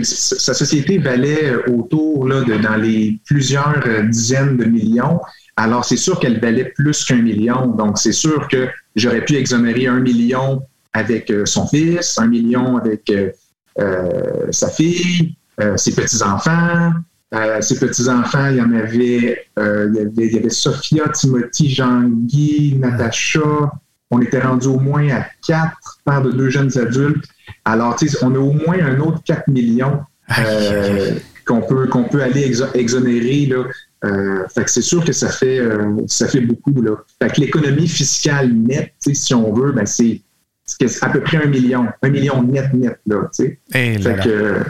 sa 0.04 0.54
société 0.54 0.98
valait 0.98 1.54
autour 1.66 2.28
là, 2.28 2.42
de 2.42 2.56
dans 2.56 2.76
les 2.76 3.18
plusieurs 3.24 3.82
euh, 3.86 4.02
dizaines 4.02 4.56
de 4.56 4.64
millions, 4.64 5.20
alors 5.56 5.84
c'est 5.84 5.96
sûr 5.96 6.18
qu'elle 6.20 6.40
valait 6.40 6.72
plus 6.76 7.04
qu'un 7.04 7.22
million. 7.22 7.66
Donc, 7.66 7.98
c'est 7.98 8.12
sûr 8.12 8.48
que 8.48 8.68
j'aurais 8.94 9.24
pu 9.24 9.36
exonérer 9.36 9.86
un 9.86 10.00
million 10.00 10.62
avec 10.92 11.30
euh, 11.30 11.44
son 11.46 11.66
fils, 11.66 12.18
un 12.18 12.28
million 12.28 12.76
avec 12.76 13.10
euh, 13.10 14.50
sa 14.50 14.68
fille, 14.70 15.34
ses 15.76 15.94
petits-enfants. 15.94 16.92
ses 17.60 17.78
petits-enfants, 17.78 18.48
il 18.50 18.56
y 18.56 18.60
en 18.60 18.72
avait, 18.72 19.46
il 19.56 19.94
y 19.94 20.00
avait, 20.00 20.26
il 20.26 20.32
y 20.34 20.38
avait 20.38 20.50
Sophia, 20.50 21.08
Timothy, 21.08 21.70
Jean-Guy, 21.70 22.76
Natacha. 22.78 23.72
On 24.14 24.20
était 24.20 24.38
rendu 24.38 24.68
au 24.68 24.78
moins 24.78 25.08
à 25.10 25.26
quatre 25.44 25.98
pères 26.04 26.22
de 26.22 26.30
deux 26.30 26.48
jeunes 26.48 26.78
adultes. 26.78 27.24
Alors, 27.64 27.96
on 28.22 28.34
a 28.36 28.38
au 28.38 28.52
moins 28.52 28.78
un 28.80 29.00
autre 29.00 29.20
4 29.24 29.48
millions 29.48 30.02
qu'on 31.44 31.60
peut, 31.60 31.88
qu'on 31.88 32.04
peut 32.04 32.22
aller 32.22 32.48
exonérer. 32.74 33.46
Là. 33.46 33.64
Euh, 34.04 34.46
fait 34.54 34.64
que 34.64 34.70
c'est 34.70 34.82
sûr 34.82 35.04
que 35.04 35.12
ça 35.12 35.30
fait, 35.30 35.58
euh, 35.58 35.96
ça 36.06 36.28
fait 36.28 36.42
beaucoup. 36.42 36.80
Là. 36.80 36.92
Fait 37.20 37.28
que 37.28 37.40
l'économie 37.40 37.88
fiscale 37.88 38.52
nette, 38.52 38.92
si 39.00 39.34
on 39.34 39.52
veut, 39.52 39.72
ben 39.72 39.84
c'est, 39.84 40.22
à 41.02 41.08
peu 41.08 41.20
près 41.20 41.38
un 41.38 41.46
million. 41.46 41.86
Un 42.00 42.08
million 42.08 42.40
net, 42.40 42.72
net. 42.72 43.00
Là, 43.06 43.28
fait 43.32 43.58
que, 44.22 44.60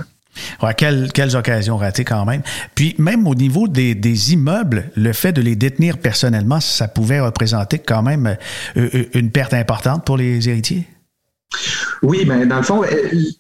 Quelles, 0.77 1.37
occasions 1.37 1.77
ratées 1.77 2.05
quand 2.05 2.25
même. 2.25 2.43
Puis 2.75 2.95
même 2.99 3.27
au 3.27 3.35
niveau 3.35 3.69
des, 3.69 4.33
immeubles, 4.33 4.91
le 4.97 5.13
fait 5.13 5.33
de 5.33 5.41
les 5.41 5.57
détenir 5.57 5.99
personnellement, 5.99 6.61
ça 6.61 6.89
pouvait 6.89 7.21
représenter 7.21 7.79
quand 7.79 8.03
même 8.03 8.37
euh, 8.77 9.05
une 9.15 9.31
perte 9.31 9.55
importante 9.55 10.05
pour 10.05 10.17
les 10.17 10.49
héritiers? 10.49 10.87
Oui, 12.03 12.25
ben, 12.25 12.47
dans 12.47 12.57
le 12.57 12.63
fond, 12.63 12.83
euh, 12.83 12.87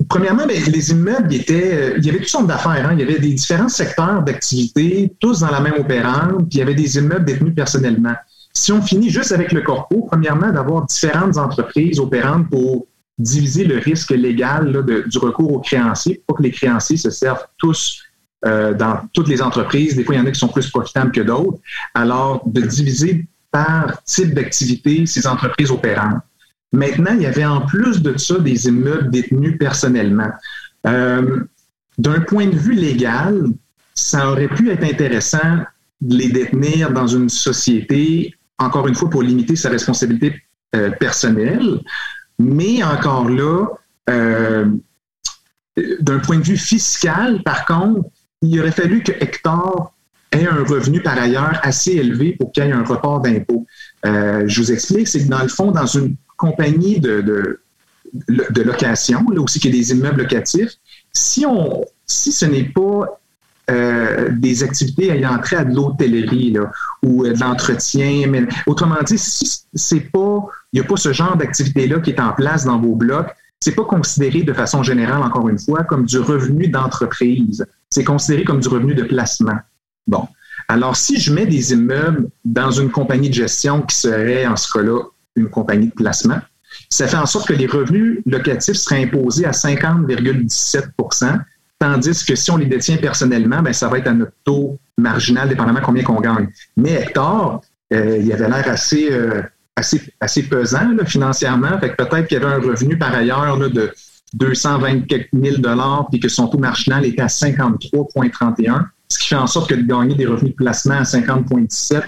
premièrement, 0.08 0.46
ben, 0.46 0.56
les 0.66 0.90
immeubles 0.90 1.34
étaient. 1.34 1.74
Euh, 1.74 1.94
il 1.98 2.06
y 2.06 2.08
avait 2.08 2.18
toutes 2.18 2.28
sortes 2.28 2.46
d'affaires. 2.46 2.88
Hein. 2.88 2.92
Il 2.92 3.00
y 3.00 3.02
avait 3.02 3.18
des 3.18 3.32
différents 3.32 3.68
secteurs 3.68 4.22
d'activité, 4.22 5.12
tous 5.20 5.40
dans 5.40 5.50
la 5.50 5.60
même 5.60 5.74
opérante, 5.78 6.48
puis 6.48 6.48
il 6.52 6.58
y 6.58 6.62
avait 6.62 6.74
des 6.74 6.96
immeubles 6.96 7.24
détenus 7.24 7.54
personnellement. 7.54 8.14
Si 8.52 8.72
on 8.72 8.80
finit 8.80 9.10
juste 9.10 9.32
avec 9.32 9.52
le 9.52 9.62
corpo, 9.62 10.06
premièrement, 10.10 10.50
d'avoir 10.50 10.86
différentes 10.86 11.36
entreprises 11.36 11.98
opérantes 11.98 12.48
pour 12.48 12.86
diviser 13.18 13.64
le 13.64 13.78
risque 13.78 14.10
légal 14.10 14.84
du 15.06 15.18
recours 15.18 15.52
aux 15.52 15.60
créanciers, 15.60 16.22
pour 16.26 16.38
que 16.38 16.42
les 16.42 16.50
créanciers 16.50 16.96
se 16.96 17.10
servent 17.10 17.46
tous 17.58 18.02
euh, 18.44 18.74
dans 18.74 19.00
toutes 19.12 19.28
les 19.28 19.40
entreprises. 19.40 19.96
Des 19.96 20.04
fois, 20.04 20.14
il 20.14 20.18
y 20.18 20.20
en 20.20 20.26
a 20.26 20.30
qui 20.30 20.40
sont 20.40 20.48
plus 20.48 20.68
profitables 20.68 21.12
que 21.12 21.20
d'autres. 21.20 21.58
Alors, 21.94 22.42
de 22.46 22.60
diviser 22.60 23.26
par 23.50 24.02
type 24.04 24.34
d'activité 24.34 25.06
ces 25.06 25.26
entreprises 25.26 25.70
opérantes. 25.70 26.20
Maintenant, 26.72 27.12
il 27.14 27.22
y 27.22 27.26
avait 27.26 27.44
en 27.44 27.60
plus 27.60 28.02
de 28.02 28.18
ça 28.18 28.38
des 28.38 28.66
immeubles 28.66 29.10
détenus 29.10 29.56
personnellement. 29.58 30.30
Euh, 30.86 31.44
d'un 31.96 32.20
point 32.20 32.46
de 32.46 32.56
vue 32.56 32.74
légal, 32.74 33.44
ça 33.94 34.30
aurait 34.30 34.48
pu 34.48 34.70
être 34.70 34.82
intéressant 34.82 35.62
de 36.00 36.16
les 36.16 36.28
détenir 36.28 36.90
dans 36.90 37.06
une 37.06 37.28
société, 37.28 38.34
encore 38.58 38.88
une 38.88 38.94
fois, 38.94 39.08
pour 39.08 39.22
limiter 39.22 39.54
sa 39.54 39.70
responsabilité 39.70 40.42
euh, 40.74 40.90
personnelle. 40.90 41.80
Mais 42.38 42.82
encore 42.82 43.28
là, 43.28 43.66
euh, 44.10 44.66
d'un 46.00 46.18
point 46.18 46.38
de 46.38 46.44
vue 46.44 46.56
fiscal, 46.56 47.42
par 47.42 47.64
contre, 47.64 48.08
il 48.42 48.60
aurait 48.60 48.72
fallu 48.72 49.02
que 49.02 49.12
Hector 49.12 49.94
ait 50.32 50.46
un 50.46 50.64
revenu 50.64 51.00
par 51.00 51.18
ailleurs 51.18 51.58
assez 51.62 51.92
élevé 51.92 52.32
pour 52.32 52.52
qu'il 52.52 52.64
y 52.64 52.68
ait 52.68 52.72
un 52.72 52.84
report 52.84 53.20
d'impôt. 53.20 53.66
je 54.04 54.60
vous 54.60 54.72
explique, 54.72 55.08
c'est 55.08 55.24
que 55.24 55.28
dans 55.28 55.42
le 55.42 55.48
fond, 55.48 55.70
dans 55.70 55.86
une 55.86 56.16
compagnie 56.36 57.00
de, 57.00 57.20
de, 58.28 58.62
location, 58.62 59.24
là 59.30 59.40
aussi 59.40 59.60
qu'il 59.60 59.74
y 59.74 59.78
a 59.78 59.80
des 59.80 59.92
immeubles 59.92 60.22
locatifs, 60.22 60.72
si, 61.12 61.46
on, 61.46 61.84
si 62.06 62.32
ce 62.32 62.46
n'est 62.46 62.64
pas 62.64 63.20
euh, 63.70 64.28
des 64.30 64.62
activités 64.62 65.10
ayant 65.10 65.38
trait 65.38 65.56
à 65.56 65.64
de 65.64 65.74
l'hôtellerie 65.74 66.54
ou 67.02 67.24
de 67.24 67.40
l'entretien. 67.40 68.26
Mais 68.28 68.46
autrement 68.66 69.02
dit, 69.04 69.18
si 69.18 69.64
c'est 69.74 70.00
pas, 70.00 70.46
il 70.74 70.80
n'y 70.80 70.86
a 70.86 70.88
pas 70.88 70.96
ce 70.96 71.12
genre 71.12 71.36
d'activité-là 71.36 72.00
qui 72.00 72.10
est 72.10 72.18
en 72.20 72.32
place 72.32 72.64
dans 72.64 72.80
vos 72.80 72.96
blocs, 72.96 73.30
c'est 73.60 73.76
pas 73.76 73.84
considéré 73.84 74.42
de 74.42 74.52
façon 74.52 74.82
générale, 74.82 75.22
encore 75.22 75.48
une 75.48 75.58
fois, 75.58 75.84
comme 75.84 76.04
du 76.04 76.18
revenu 76.18 76.66
d'entreprise. 76.66 77.64
C'est 77.90 78.02
considéré 78.02 78.42
comme 78.44 78.58
du 78.58 78.66
revenu 78.68 78.94
de 78.94 79.04
placement. 79.04 79.58
Bon. 80.08 80.26
Alors, 80.68 80.96
si 80.96 81.20
je 81.20 81.32
mets 81.32 81.46
des 81.46 81.72
immeubles 81.72 82.28
dans 82.44 82.72
une 82.72 82.90
compagnie 82.90 83.28
de 83.28 83.34
gestion 83.34 83.82
qui 83.82 83.96
serait, 83.96 84.46
en 84.46 84.56
ce 84.56 84.70
cas-là, 84.72 85.00
une 85.36 85.48
compagnie 85.48 85.86
de 85.86 85.94
placement. 85.94 86.40
Ça 86.90 87.06
fait 87.06 87.16
en 87.16 87.26
sorte 87.26 87.46
que 87.46 87.54
les 87.54 87.66
revenus 87.66 88.20
locatifs 88.26 88.76
seraient 88.76 89.04
imposés 89.04 89.44
à 89.44 89.52
50,17% 89.52 91.38
tandis 91.78 92.24
que 92.24 92.34
si 92.34 92.50
on 92.50 92.56
les 92.56 92.66
détient 92.66 92.96
personnellement, 92.96 93.62
ben, 93.62 93.72
ça 93.72 93.88
va 93.88 93.98
être 93.98 94.08
à 94.08 94.14
notre 94.14 94.32
taux 94.44 94.78
marginal, 94.96 95.48
dépendamment 95.48 95.80
combien 95.82 96.02
qu'on 96.02 96.20
gagne. 96.20 96.48
Mais 96.76 96.92
Hector, 96.92 97.62
euh, 97.92 98.18
il 98.18 98.32
avait 98.32 98.48
l'air 98.48 98.68
assez, 98.68 99.08
euh, 99.10 99.42
assez, 99.76 100.00
assez 100.20 100.42
pesant 100.44 100.96
financièrement. 101.04 101.78
Fait 101.80 101.96
peut-être 101.96 102.26
qu'il 102.26 102.40
y 102.40 102.44
avait 102.44 102.54
un 102.54 102.60
revenu 102.60 102.96
par 102.98 103.14
ailleurs 103.14 103.58
de 103.58 103.92
224 104.34 105.28
000 105.32 105.56
puis 106.10 106.20
que 106.20 106.28
son 106.28 106.48
taux 106.48 106.58
marginal 106.58 107.04
était 107.04 107.22
à 107.22 107.26
53,31 107.26 108.86
ce 109.08 109.18
qui 109.18 109.28
fait 109.28 109.36
en 109.36 109.46
sorte 109.46 109.70
que 109.70 109.74
de 109.74 109.82
gagner 109.82 110.14
des 110.14 110.26
revenus 110.26 110.52
de 110.52 110.56
placement 110.56 110.96
à 110.96 111.02
50,17 111.02 112.02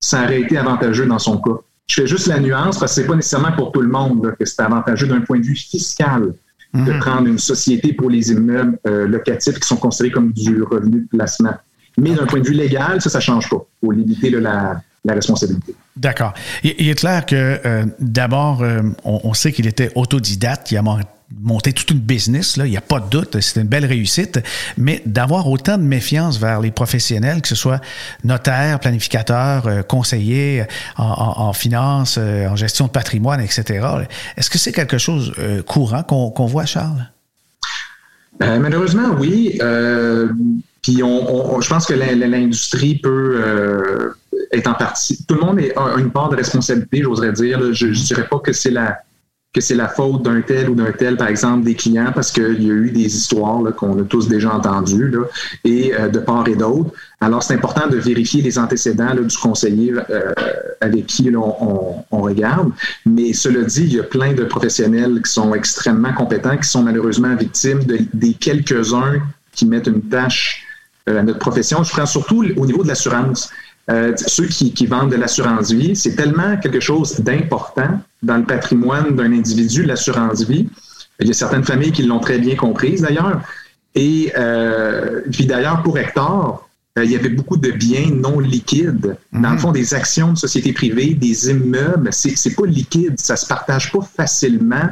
ça 0.00 0.24
aurait 0.24 0.42
été 0.42 0.56
avantageux 0.56 1.06
dans 1.06 1.18
son 1.18 1.38
cas. 1.38 1.58
Je 1.88 1.94
fais 1.94 2.06
juste 2.06 2.26
la 2.26 2.38
nuance 2.38 2.78
parce 2.78 2.94
que 2.94 3.00
c'est 3.00 3.06
pas 3.06 3.16
nécessairement 3.16 3.52
pour 3.52 3.72
tout 3.72 3.80
le 3.80 3.88
monde 3.88 4.34
que 4.38 4.44
c'est 4.44 4.60
avantageux 4.60 5.06
d'un 5.06 5.20
point 5.20 5.38
de 5.38 5.44
vue 5.44 5.56
fiscal 5.56 6.34
de 6.74 6.92
mhm. 6.92 6.98
prendre 6.98 7.26
une 7.26 7.38
société 7.38 7.92
pour 7.92 8.10
les 8.10 8.30
immeubles 8.30 8.78
euh, 8.86 9.06
locatifs 9.06 9.58
qui 9.58 9.66
sont 9.66 9.76
considérés 9.76 10.12
comme 10.12 10.32
du 10.32 10.62
revenu 10.62 11.00
de 11.00 11.08
placement. 11.08 11.54
Mais 11.96 12.14
d'un 12.14 12.26
point 12.26 12.40
de 12.40 12.46
vue 12.46 12.54
légal, 12.54 13.00
ça, 13.00 13.08
ça 13.08 13.20
change 13.20 13.48
pas 13.48 13.64
pour 13.80 13.92
limiter 13.92 14.30
la, 14.30 14.82
responsabilité. 15.08 15.74
D'accord. 15.96 16.34
Il, 16.62 16.88
est 16.88 16.94
clair 16.94 17.24
que 17.24 17.60
euh, 17.64 17.86
d'abord, 17.98 18.62
euh, 18.62 18.82
on, 19.04 19.32
sait 19.32 19.50
qu'il 19.52 19.66
était 19.66 19.90
autodidacte. 19.94 20.70
Il 20.70 20.76
a 20.76 20.82
monter 21.40 21.72
toute 21.72 21.90
une 21.90 21.98
business, 21.98 22.56
il 22.56 22.70
n'y 22.70 22.76
a 22.76 22.82
pas 22.82 23.00
de 23.00 23.08
doute, 23.08 23.40
c'est 23.40 23.60
une 23.60 23.66
belle 23.66 23.84
réussite, 23.84 24.38
mais 24.78 25.02
d'avoir 25.06 25.48
autant 25.48 25.76
de 25.76 25.82
méfiance 25.82 26.38
vers 26.38 26.60
les 26.60 26.70
professionnels, 26.70 27.42
que 27.42 27.48
ce 27.48 27.56
soit 27.56 27.80
notaires, 28.22 28.78
planificateurs, 28.78 29.66
euh, 29.66 29.82
conseillers 29.82 30.64
en, 30.96 31.34
en, 31.36 31.52
finance, 31.52 32.16
euh, 32.18 32.46
en 32.46 32.54
gestion 32.54 32.86
de 32.86 32.92
patrimoine, 32.92 33.40
etc. 33.40 33.86
Est-ce 34.36 34.50
que 34.50 34.58
c'est 34.58 34.72
quelque 34.72 34.98
chose 34.98 35.32
courant 35.66 36.02
qu'on 36.02 36.46
voit, 36.46 36.66
Charles? 36.66 37.10
malheureusement, 38.38 39.14
oui. 39.18 39.58
puis 40.82 41.02
on, 41.02 41.60
je 41.60 41.68
pense 41.68 41.86
que 41.86 41.94
l'industrie 41.94 42.96
peut 42.96 44.12
Tout 45.28 45.34
le 45.34 45.40
monde 45.40 45.60
a 45.76 45.98
une 45.98 46.10
part 46.10 46.28
de 46.28 46.36
responsabilité, 46.36 47.02
j'oserais 47.02 47.32
dire. 47.32 47.72
Je 47.72 47.86
ne 47.86 47.92
dirais 47.92 48.26
pas 48.28 48.38
que 48.38 48.52
c'est 48.52 48.70
la 48.70 48.98
que 49.56 49.62
c'est 49.62 49.74
la 49.74 49.88
faute 49.88 50.22
d'un 50.22 50.42
tel 50.42 50.68
ou 50.68 50.74
d'un 50.74 50.92
tel, 50.92 51.16
par 51.16 51.28
exemple, 51.28 51.64
des 51.64 51.74
clients, 51.74 52.12
parce 52.14 52.30
qu'il 52.30 52.62
y 52.62 52.70
a 52.70 52.74
eu 52.74 52.90
des 52.90 53.16
histoires 53.16 53.62
qu'on 53.74 53.98
a 53.98 54.04
tous 54.04 54.28
déjà 54.28 54.54
entendues, 54.54 55.14
et 55.64 55.94
euh, 55.94 56.08
de 56.08 56.18
part 56.18 56.46
et 56.46 56.56
d'autre. 56.56 56.90
Alors, 57.22 57.42
c'est 57.42 57.54
important 57.54 57.88
de 57.88 57.96
vérifier 57.96 58.42
les 58.42 58.58
antécédents 58.58 59.14
du 59.14 59.34
conseiller 59.34 59.94
euh, 60.10 60.32
avec 60.82 61.06
qui 61.06 61.32
on, 61.34 62.20
regarde. 62.20 62.70
Mais 63.06 63.32
cela 63.32 63.62
dit, 63.62 63.84
il 63.84 63.94
y 63.94 64.00
a 64.00 64.02
plein 64.02 64.34
de 64.34 64.44
professionnels 64.44 65.22
qui 65.22 65.32
sont 65.32 65.54
extrêmement 65.54 66.12
compétents, 66.12 66.58
qui 66.58 66.68
sont 66.68 66.82
malheureusement 66.82 67.34
victimes 67.34 67.80
des 68.12 68.34
quelques-uns 68.34 69.22
qui 69.52 69.64
mettent 69.64 69.86
une 69.86 70.02
tâche 70.02 70.66
euh, 71.08 71.20
à 71.20 71.22
notre 71.22 71.38
profession. 71.38 71.84
Je 71.84 71.90
prends 71.92 72.04
surtout 72.04 72.44
au 72.56 72.66
niveau 72.66 72.82
de 72.82 72.88
l'assurance. 72.88 73.50
Euh, 73.88 74.12
ceux 74.16 74.46
qui, 74.46 74.86
vendent 74.86 75.12
de 75.12 75.16
l'assurance 75.16 75.70
vie, 75.70 75.94
c'est 75.94 76.16
tellement 76.16 76.56
quelque 76.56 76.80
chose 76.80 77.20
d'important 77.20 78.00
dans 78.22 78.36
le 78.36 78.44
patrimoine 78.44 79.14
d'un 79.14 79.32
individu, 79.32 79.84
l'assurance 79.84 80.44
vie. 80.44 80.68
Il 81.20 81.28
y 81.28 81.30
a 81.30 81.34
certaines 81.34 81.64
familles 81.64 81.92
qui 81.92 82.02
l'ont 82.02 82.18
très 82.18 82.38
bien 82.38 82.56
comprise 82.56 83.02
d'ailleurs. 83.02 83.40
Et 83.94 84.32
euh, 84.36 85.22
puis 85.30 85.46
d'ailleurs, 85.46 85.82
pour 85.82 85.98
Hector, 85.98 86.68
euh, 86.98 87.04
il 87.04 87.12
y 87.12 87.16
avait 87.16 87.28
beaucoup 87.28 87.56
de 87.56 87.70
biens 87.70 88.10
non 88.10 88.40
liquides. 88.40 89.16
Dans 89.32 89.50
le 89.50 89.54
mhm. 89.54 89.58
fond, 89.58 89.72
des 89.72 89.94
actions 89.94 90.32
de 90.32 90.38
sociétés 90.38 90.72
privées, 90.72 91.14
des 91.14 91.50
immeubles, 91.50 92.12
c'est 92.12 92.54
pas 92.54 92.66
liquide, 92.66 93.18
ça 93.20 93.36
se 93.36 93.46
partage 93.46 93.92
pas 93.92 94.02
facilement. 94.02 94.88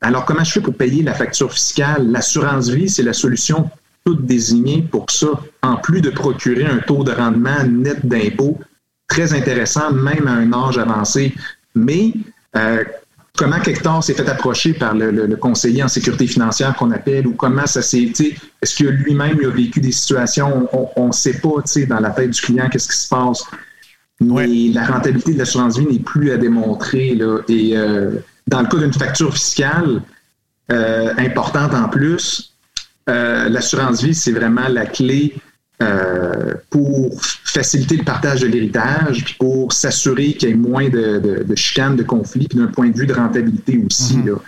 Alors, 0.00 0.24
comment 0.24 0.44
je 0.44 0.52
fais 0.52 0.60
pour 0.60 0.74
payer 0.74 1.02
la 1.02 1.14
facture 1.14 1.52
fiscale? 1.52 2.10
L'assurance 2.10 2.68
vie, 2.68 2.88
c'est 2.88 3.02
la 3.02 3.12
solution 3.12 3.68
toutes 4.08 4.24
désignées 4.24 4.80
pour 4.90 5.10
ça, 5.10 5.26
en 5.62 5.76
plus 5.76 6.00
de 6.00 6.08
procurer 6.08 6.64
un 6.64 6.78
taux 6.78 7.04
de 7.04 7.12
rendement 7.12 7.62
net 7.64 8.06
d'impôt 8.06 8.58
très 9.06 9.34
intéressant, 9.34 9.92
même 9.92 10.26
à 10.26 10.32
un 10.32 10.50
âge 10.54 10.78
avancé. 10.78 11.34
Mais 11.74 12.14
euh, 12.56 12.84
comment 13.36 13.62
Hector 13.62 14.02
s'est 14.02 14.14
fait 14.14 14.26
approcher 14.26 14.72
par 14.72 14.94
le, 14.94 15.36
conseiller 15.36 15.82
en 15.82 15.88
sécurité 15.88 16.26
financière 16.26 16.74
qu'on 16.74 16.90
appelle, 16.90 17.26
ou 17.26 17.34
comment 17.34 17.66
ça 17.66 17.82
s'est, 17.82 18.10
est-ce 18.62 18.82
que 18.82 18.88
lui-même 18.88 19.38
a 19.44 19.50
vécu 19.50 19.80
des 19.80 19.92
situations, 19.92 20.66
on 20.96 21.08
ne 21.08 21.12
sait 21.12 21.38
pas, 21.38 21.62
dans 21.86 22.00
la 22.00 22.10
tête 22.10 22.30
du 22.30 22.40
client, 22.40 22.70
qu'est-ce 22.70 22.88
qui 22.88 22.96
se 22.96 23.08
passe. 23.10 23.44
Mais 24.20 24.46
la 24.72 24.86
rentabilité 24.86 25.34
de 25.34 25.38
l'assurance 25.38 25.78
vie 25.78 25.86
n'est 25.86 25.98
plus 25.98 26.30
à 26.30 26.38
démontrer. 26.38 27.14
Là, 27.14 27.40
et 27.46 27.76
euh, 27.76 28.12
dans 28.46 28.62
le 28.62 28.68
cas 28.68 28.78
d'une 28.78 28.94
facture 28.94 29.34
fiscale 29.34 30.00
euh, 30.72 31.12
importante 31.18 31.74
en 31.74 31.90
plus, 31.90 32.54
euh, 33.08 33.48
l'assurance 33.48 34.02
vie, 34.02 34.14
c'est 34.14 34.32
vraiment 34.32 34.68
la 34.68 34.86
clé 34.86 35.34
euh, 35.80 36.54
pour 36.70 37.20
faciliter 37.22 37.96
le 37.96 38.04
partage 38.04 38.40
de 38.40 38.48
l'héritage, 38.48 39.24
puis 39.24 39.36
pour 39.38 39.72
s'assurer 39.72 40.32
qu'il 40.32 40.48
y 40.48 40.52
ait 40.52 40.56
moins 40.56 40.88
de, 40.88 41.44
de, 41.46 41.54
chicanes, 41.54 41.94
de 41.94 42.02
conflits, 42.02 42.48
puis 42.48 42.58
d'un 42.58 42.66
point 42.66 42.88
de 42.88 42.98
vue 42.98 43.06
de 43.06 43.14
rentabilité 43.14 43.80
aussi. 43.86 44.16
Mhm. 44.16 44.38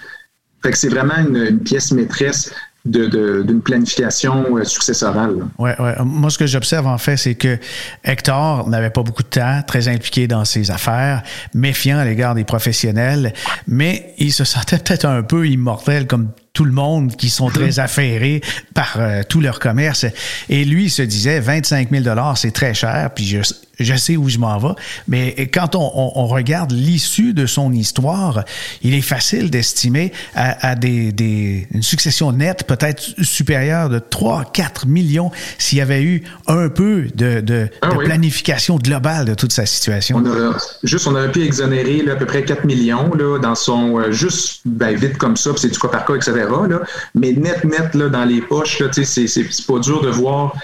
Fait 0.62 0.72
que 0.72 0.76
c'est 0.78 0.88
vraiment 0.88 1.16
une, 1.16 1.60
pièce 1.60 1.92
maîtresse 1.92 2.52
d'une 2.84 3.60
planification 3.62 4.56
euh, 4.56 4.64
successorale. 4.64 5.36
Oui, 5.58 5.70
ouais. 5.78 5.94
Moi, 6.04 6.30
ce 6.30 6.38
que 6.38 6.46
j'observe, 6.46 6.86
en 6.86 6.98
fait, 6.98 7.16
c'est 7.16 7.34
que 7.36 7.58
Hector 8.02 8.68
n'avait 8.68 8.90
pas 8.90 9.02
beaucoup 9.02 9.22
de 9.22 9.28
temps, 9.28 9.62
très 9.66 9.86
impliqué 9.86 10.26
dans 10.26 10.44
ses 10.44 10.70
affaires, 10.70 11.22
méfiant 11.54 11.98
à 11.98 12.04
l'égard 12.04 12.34
des 12.34 12.44
professionnels, 12.44 13.34
mais 13.68 14.14
il 14.18 14.32
se 14.32 14.44
sentait 14.44 14.78
peut-être 14.78 15.04
un 15.04 15.22
peu 15.22 15.46
immortel, 15.46 16.06
comme 16.06 16.30
tout 16.52 16.64
le 16.64 16.72
monde 16.72 17.16
qui 17.16 17.30
sont 17.30 17.48
très 17.48 17.78
affairés 17.78 18.40
par 18.74 18.94
euh, 18.96 19.22
tout 19.28 19.40
leur 19.40 19.60
commerce. 19.60 20.06
Et 20.48 20.64
lui, 20.64 20.84
il 20.84 20.90
se 20.90 21.02
disait 21.02 21.40
25 21.40 21.90
000 21.90 22.04
c'est 22.34 22.50
très 22.50 22.74
cher, 22.74 23.10
puis 23.14 23.24
je, 23.24 23.40
je 23.80 23.94
sais 23.94 24.16
où 24.16 24.28
je 24.28 24.38
m'en 24.38 24.58
vais. 24.58 24.74
Mais 25.08 25.34
quand 25.52 25.74
on, 25.74 26.12
on, 26.14 26.26
regarde 26.26 26.72
l'issue 26.72 27.32
de 27.32 27.46
son 27.46 27.72
histoire, 27.72 28.44
il 28.82 28.94
est 28.94 29.00
facile 29.00 29.50
d'estimer 29.50 30.12
à, 30.34 30.70
à 30.70 30.74
des, 30.76 31.12
des, 31.12 31.66
une 31.72 31.82
succession 31.82 32.30
nette 32.32 32.64
peut-être 32.66 33.02
supérieure 33.22 33.88
de 33.88 33.98
3, 33.98 34.44
4 34.52 34.86
millions 34.86 35.30
s'il 35.58 35.78
y 35.78 35.80
avait 35.80 36.02
eu 36.02 36.22
un 36.46 36.68
peu 36.68 37.06
de, 37.14 37.40
de, 37.40 37.68
ah 37.82 37.88
de 37.88 38.04
planification 38.04 38.76
globale 38.76 39.24
de 39.24 39.34
toute 39.34 39.52
sa 39.52 39.66
situation. 39.66 40.18
On 40.18 40.26
aurait, 40.26 40.56
juste, 40.82 41.06
on 41.06 41.14
aurait 41.14 41.32
pu 41.32 41.42
exonérer 41.42 42.02
là, 42.02 42.12
à 42.12 42.16
peu 42.16 42.26
près 42.26 42.44
4 42.44 42.64
millions 42.64 43.12
là, 43.14 43.38
dans 43.38 43.54
son, 43.54 43.98
euh, 43.98 44.12
juste 44.12 44.60
ben, 44.64 44.94
vite 44.94 45.16
comme 45.16 45.36
ça, 45.36 45.50
puis 45.50 45.60
c'est 45.60 45.72
du 45.72 45.78
cas 45.78 45.88
par 45.88 46.04
cas, 46.04 46.14
etc. 46.14 46.39
Là. 46.48 46.80
Mais 47.14 47.32
net, 47.32 47.64
net, 47.64 47.94
là, 47.94 48.08
dans 48.08 48.24
les 48.24 48.40
poches, 48.40 48.82
c'est 48.92 49.66
pas 49.66 49.78
dur 49.78 50.00
de 50.02 50.08
voir 50.08 50.54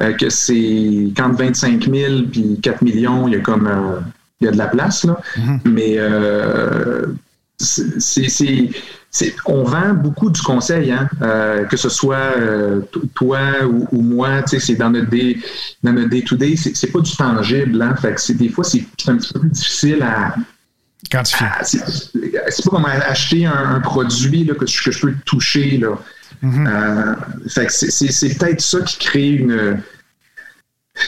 euh, 0.00 0.12
que 0.12 0.28
c'est 0.28 1.12
quand 1.16 1.32
25 1.32 1.88
000 1.88 2.22
puis 2.32 2.58
4 2.60 2.82
millions, 2.82 3.28
il 3.28 3.34
y 3.34 3.36
a 3.36 3.40
comme 3.40 3.68
euh, 3.68 4.00
il 4.40 4.46
y 4.46 4.48
a 4.48 4.50
de 4.50 4.58
la 4.58 4.66
place. 4.66 5.04
Là. 5.04 5.20
Mm-hmm. 5.36 5.60
Mais 5.66 5.94
euh, 5.98 7.06
c'est, 7.58 8.26
on 9.46 9.62
vend 9.62 9.94
beaucoup 9.94 10.30
du 10.30 10.42
conseil, 10.42 10.90
hein, 10.90 11.08
que 11.70 11.76
ce 11.76 11.88
soit 11.88 12.32
toi 13.14 13.38
ou, 13.64 14.02
moi, 14.02 14.42
c'est 14.44 14.74
dans 14.74 14.90
notre 14.90 15.08
day, 15.08 15.38
dans 15.84 15.92
notre 15.92 16.08
day-to-day, 16.08 16.56
c'est, 16.56 16.92
pas 16.92 16.98
du 16.98 17.16
tangible. 17.16 17.80
Hein, 17.80 17.94
fait 17.94 18.14
que 18.14 18.32
des 18.32 18.48
fois, 18.48 18.64
c'est, 18.64 18.84
un 19.06 19.16
petit 19.16 19.32
peu 19.32 19.38
plus 19.38 19.50
difficile 19.50 20.02
à, 20.02 20.34
Quantifier. 21.10 21.46
c'est, 21.62 22.64
pas 22.64 22.70
comme 22.70 22.86
acheter 22.86 23.46
un, 23.46 23.80
produit 23.80 24.44
là, 24.44 24.54
que, 24.54 24.64
que, 24.64 24.90
je 24.90 25.00
peux 25.00 25.14
toucher. 25.24 25.78
Là. 25.78 25.98
Euh, 26.44 27.14
c'est 27.46 28.38
peut-être 28.38 28.60
ça 28.60 28.80
qui 28.80 28.98
crée 28.98 29.28
une, 29.30 29.80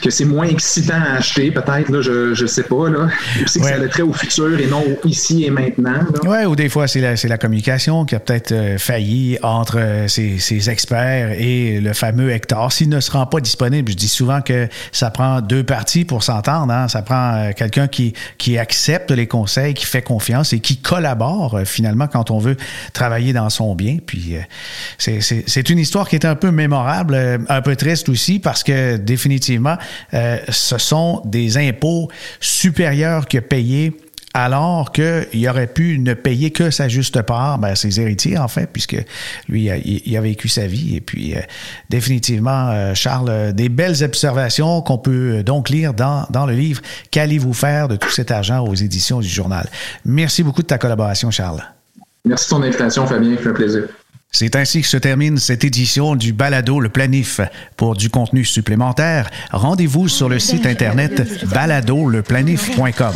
que 0.01 0.11
c'est 0.11 0.25
moins 0.25 0.47
excitant 0.47 1.01
à 1.01 1.17
acheter, 1.19 1.51
peut-être, 1.51 1.89
là, 1.91 2.01
je 2.03 2.41
ne 2.41 2.47
sais 2.47 2.63
pas. 2.63 2.89
Là. 2.89 3.09
C'est 3.47 3.61
que 3.61 3.67
ça 3.67 3.75
allait 3.75 3.89
très 3.89 4.03
au 4.03 4.13
futur 4.13 4.59
et 4.59 4.67
non 4.67 4.85
ici 5.05 5.45
et 5.45 5.51
maintenant. 5.51 6.01
Oui, 6.25 6.45
ou 6.45 6.57
des 6.57 6.69
fois, 6.69 6.87
c'est 6.87 7.01
la, 7.01 7.15
la, 7.23 7.39
communication 7.39 8.05
qui 8.05 8.15
a 8.15 8.21
peut-être 8.21 8.53
euh, 8.53 8.79
failli 8.79 9.39
entre 9.43 9.79
euh, 9.79 10.09
ces, 10.09 10.71
experts 10.71 11.33
et 11.39 11.81
le 11.81 11.93
fameux 11.93 12.31
Hector. 12.31 12.73
S'il 12.73 12.89
ne 12.89 13.01
se 13.01 13.11
rend 13.11 13.27
pas 13.27 13.41
disponible, 13.41 13.91
je 13.93 13.97
dis 13.97 14.09
souvent 14.09 14.41
que 14.41 14.69
ça 14.93 15.11
prend 15.11 15.41
deux 15.41 15.65
parties 15.65 16.05
pour 16.05 16.23
s'entendre. 16.23 16.73
Hein. 16.73 16.89
Ça 16.89 17.03
prend 17.03 17.35
euh, 17.35 17.53
quelqu'un 17.55 17.89
qui, 17.89 18.15
qui 18.39 18.59
accepte 18.59 19.11
les 19.11 19.27
conseils, 19.27 19.75
qui 19.75 19.85
fait 19.85 20.03
confiance 20.03 20.53
et 20.53 20.61
qui 20.61 20.79
collabore 20.79 21.61
finalement 21.65 22.07
quand 22.07 22.31
on 22.31 22.39
veut 22.39 22.57
travailler 22.93 23.33
dans 23.33 23.51
son 23.51 23.75
bien. 23.75 23.99
Puis 24.05 24.37
c'est 24.99 25.71
une 25.71 25.79
histoire 25.79 26.09
qui 26.09 26.17
est 26.17 26.25
un 26.25 26.35
peu 26.35 26.51
mémorable, 26.51 27.17
un 27.49 27.63
peu 27.63 27.77
triste 27.77 28.09
aussi, 28.09 28.39
parce 28.39 28.63
que 28.63 28.97
définitivement, 28.97 29.77
euh, 30.15 30.39
ce 30.49 30.79
sont 30.79 31.23
des 31.25 31.59
impôts 31.59 32.09
supérieurs 32.41 33.27
que 33.27 33.39
payés 33.39 33.93
alors 34.35 34.93
qu'il 34.93 35.49
aurait 35.49 35.67
pu 35.67 35.99
ne 35.99 36.13
payer 36.13 36.51
que 36.51 36.71
sa 36.71 36.89
juste 36.89 37.23
part, 37.23 37.59
ben, 37.59 37.75
ses 37.75 38.01
héritiers 38.01 38.37
en 38.37 38.49
fait, 38.49 38.69
puisque 38.71 39.03
lui, 39.49 39.71
il 39.85 40.17
a, 40.17 40.21
vécu 40.21 40.49
sa 40.49 40.67
vie. 40.67 40.97
Et 40.97 41.01
puis, 41.01 41.35
euh, 41.35 41.41
définitivement, 41.89 42.69
euh, 42.69 42.93
Charles, 42.95 43.55
des 43.55 43.71
belles 43.71 44.05
observations 44.05 44.83
qu'on 44.83 44.99
peut 44.99 45.43
donc 45.43 45.71
lire 45.71 45.95
dans, 45.95 46.47
le 46.47 46.53
livre 46.53 46.83
Qu'allez-vous 47.11 47.55
faire 47.55 47.89
de 47.89 47.97
tout 47.97 48.11
cet 48.11 48.31
argent 48.31 48.63
aux 48.63 48.75
éditions 48.75 49.21
du 49.21 49.29
journal. 49.29 49.71
Merci 50.05 50.43
beaucoup 50.43 50.61
de 50.61 50.67
ta 50.67 50.77
collaboration, 50.77 51.31
Charles. 51.31 51.63
Merci 52.27 52.47
de 52.47 52.51
ton 52.51 52.63
invitation, 52.63 53.07
Fabien, 53.07 53.39
fait 53.39 53.49
un 53.49 53.55
plaisir. 53.55 53.85
C'est 54.39 54.55
ainsi 54.55 54.83
que 54.83 54.87
se 54.87 54.99
termine 54.99 55.39
cette 55.39 55.65
édition 55.65 56.15
du 56.15 56.35
Balado 56.35 56.79
Le 56.79 56.91
Planif. 56.91 57.41
Pour 57.79 57.97
du 57.97 58.11
contenu 58.11 58.45
supplémentaire, 58.45 59.31
rendez-vous 59.51 60.09
sur 60.09 60.29
le 60.29 60.39
site 60.39 60.67
internet 60.67 61.47
baladoleplanif.com. 61.47 63.15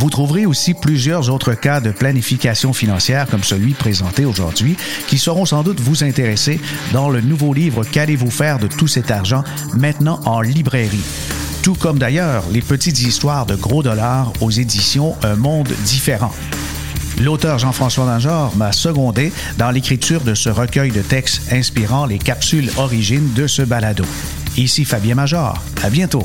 Vous 0.00 0.10
trouverez 0.10 0.44
aussi 0.44 0.74
plusieurs 0.74 1.30
autres 1.30 1.54
cas 1.54 1.80
de 1.80 1.92
planification 1.92 2.72
financière 2.72 3.28
comme 3.28 3.44
celui 3.44 3.74
présenté 3.74 4.24
aujourd'hui 4.24 4.76
qui 5.06 5.18
seront 5.18 5.46
sans 5.46 5.62
doute 5.62 5.78
vous 5.78 6.02
intéresser 6.02 6.60
dans 6.92 7.10
le 7.10 7.20
nouveau 7.20 7.54
livre 7.54 7.84
Qu'allez-vous 7.84 8.32
faire 8.32 8.58
de 8.58 8.66
tout 8.66 8.88
cet 8.88 9.12
argent 9.12 9.44
maintenant 9.74 10.18
en 10.24 10.40
librairie? 10.40 11.04
Tout 11.62 11.76
comme 11.76 12.00
d'ailleurs 12.00 12.42
les 12.50 12.62
petites 12.62 13.00
histoires 13.02 13.46
de 13.46 13.54
gros 13.54 13.84
dollars 13.84 14.32
aux 14.40 14.50
éditions 14.50 15.14
Un 15.22 15.36
monde 15.36 15.68
différent. 15.84 16.32
L'auteur 17.20 17.58
Jean-François 17.58 18.06
Langeur 18.06 18.54
m'a 18.56 18.70
secondé 18.70 19.32
dans 19.58 19.70
l'écriture 19.70 20.20
de 20.20 20.34
ce 20.34 20.48
recueil 20.48 20.92
de 20.92 21.02
textes 21.02 21.52
inspirant 21.52 22.06
les 22.06 22.18
capsules 22.18 22.70
origines 22.76 23.32
de 23.34 23.46
ce 23.46 23.62
balado. 23.62 24.04
Ici 24.56 24.84
Fabien 24.84 25.16
Major. 25.16 25.60
À 25.82 25.90
bientôt. 25.90 26.24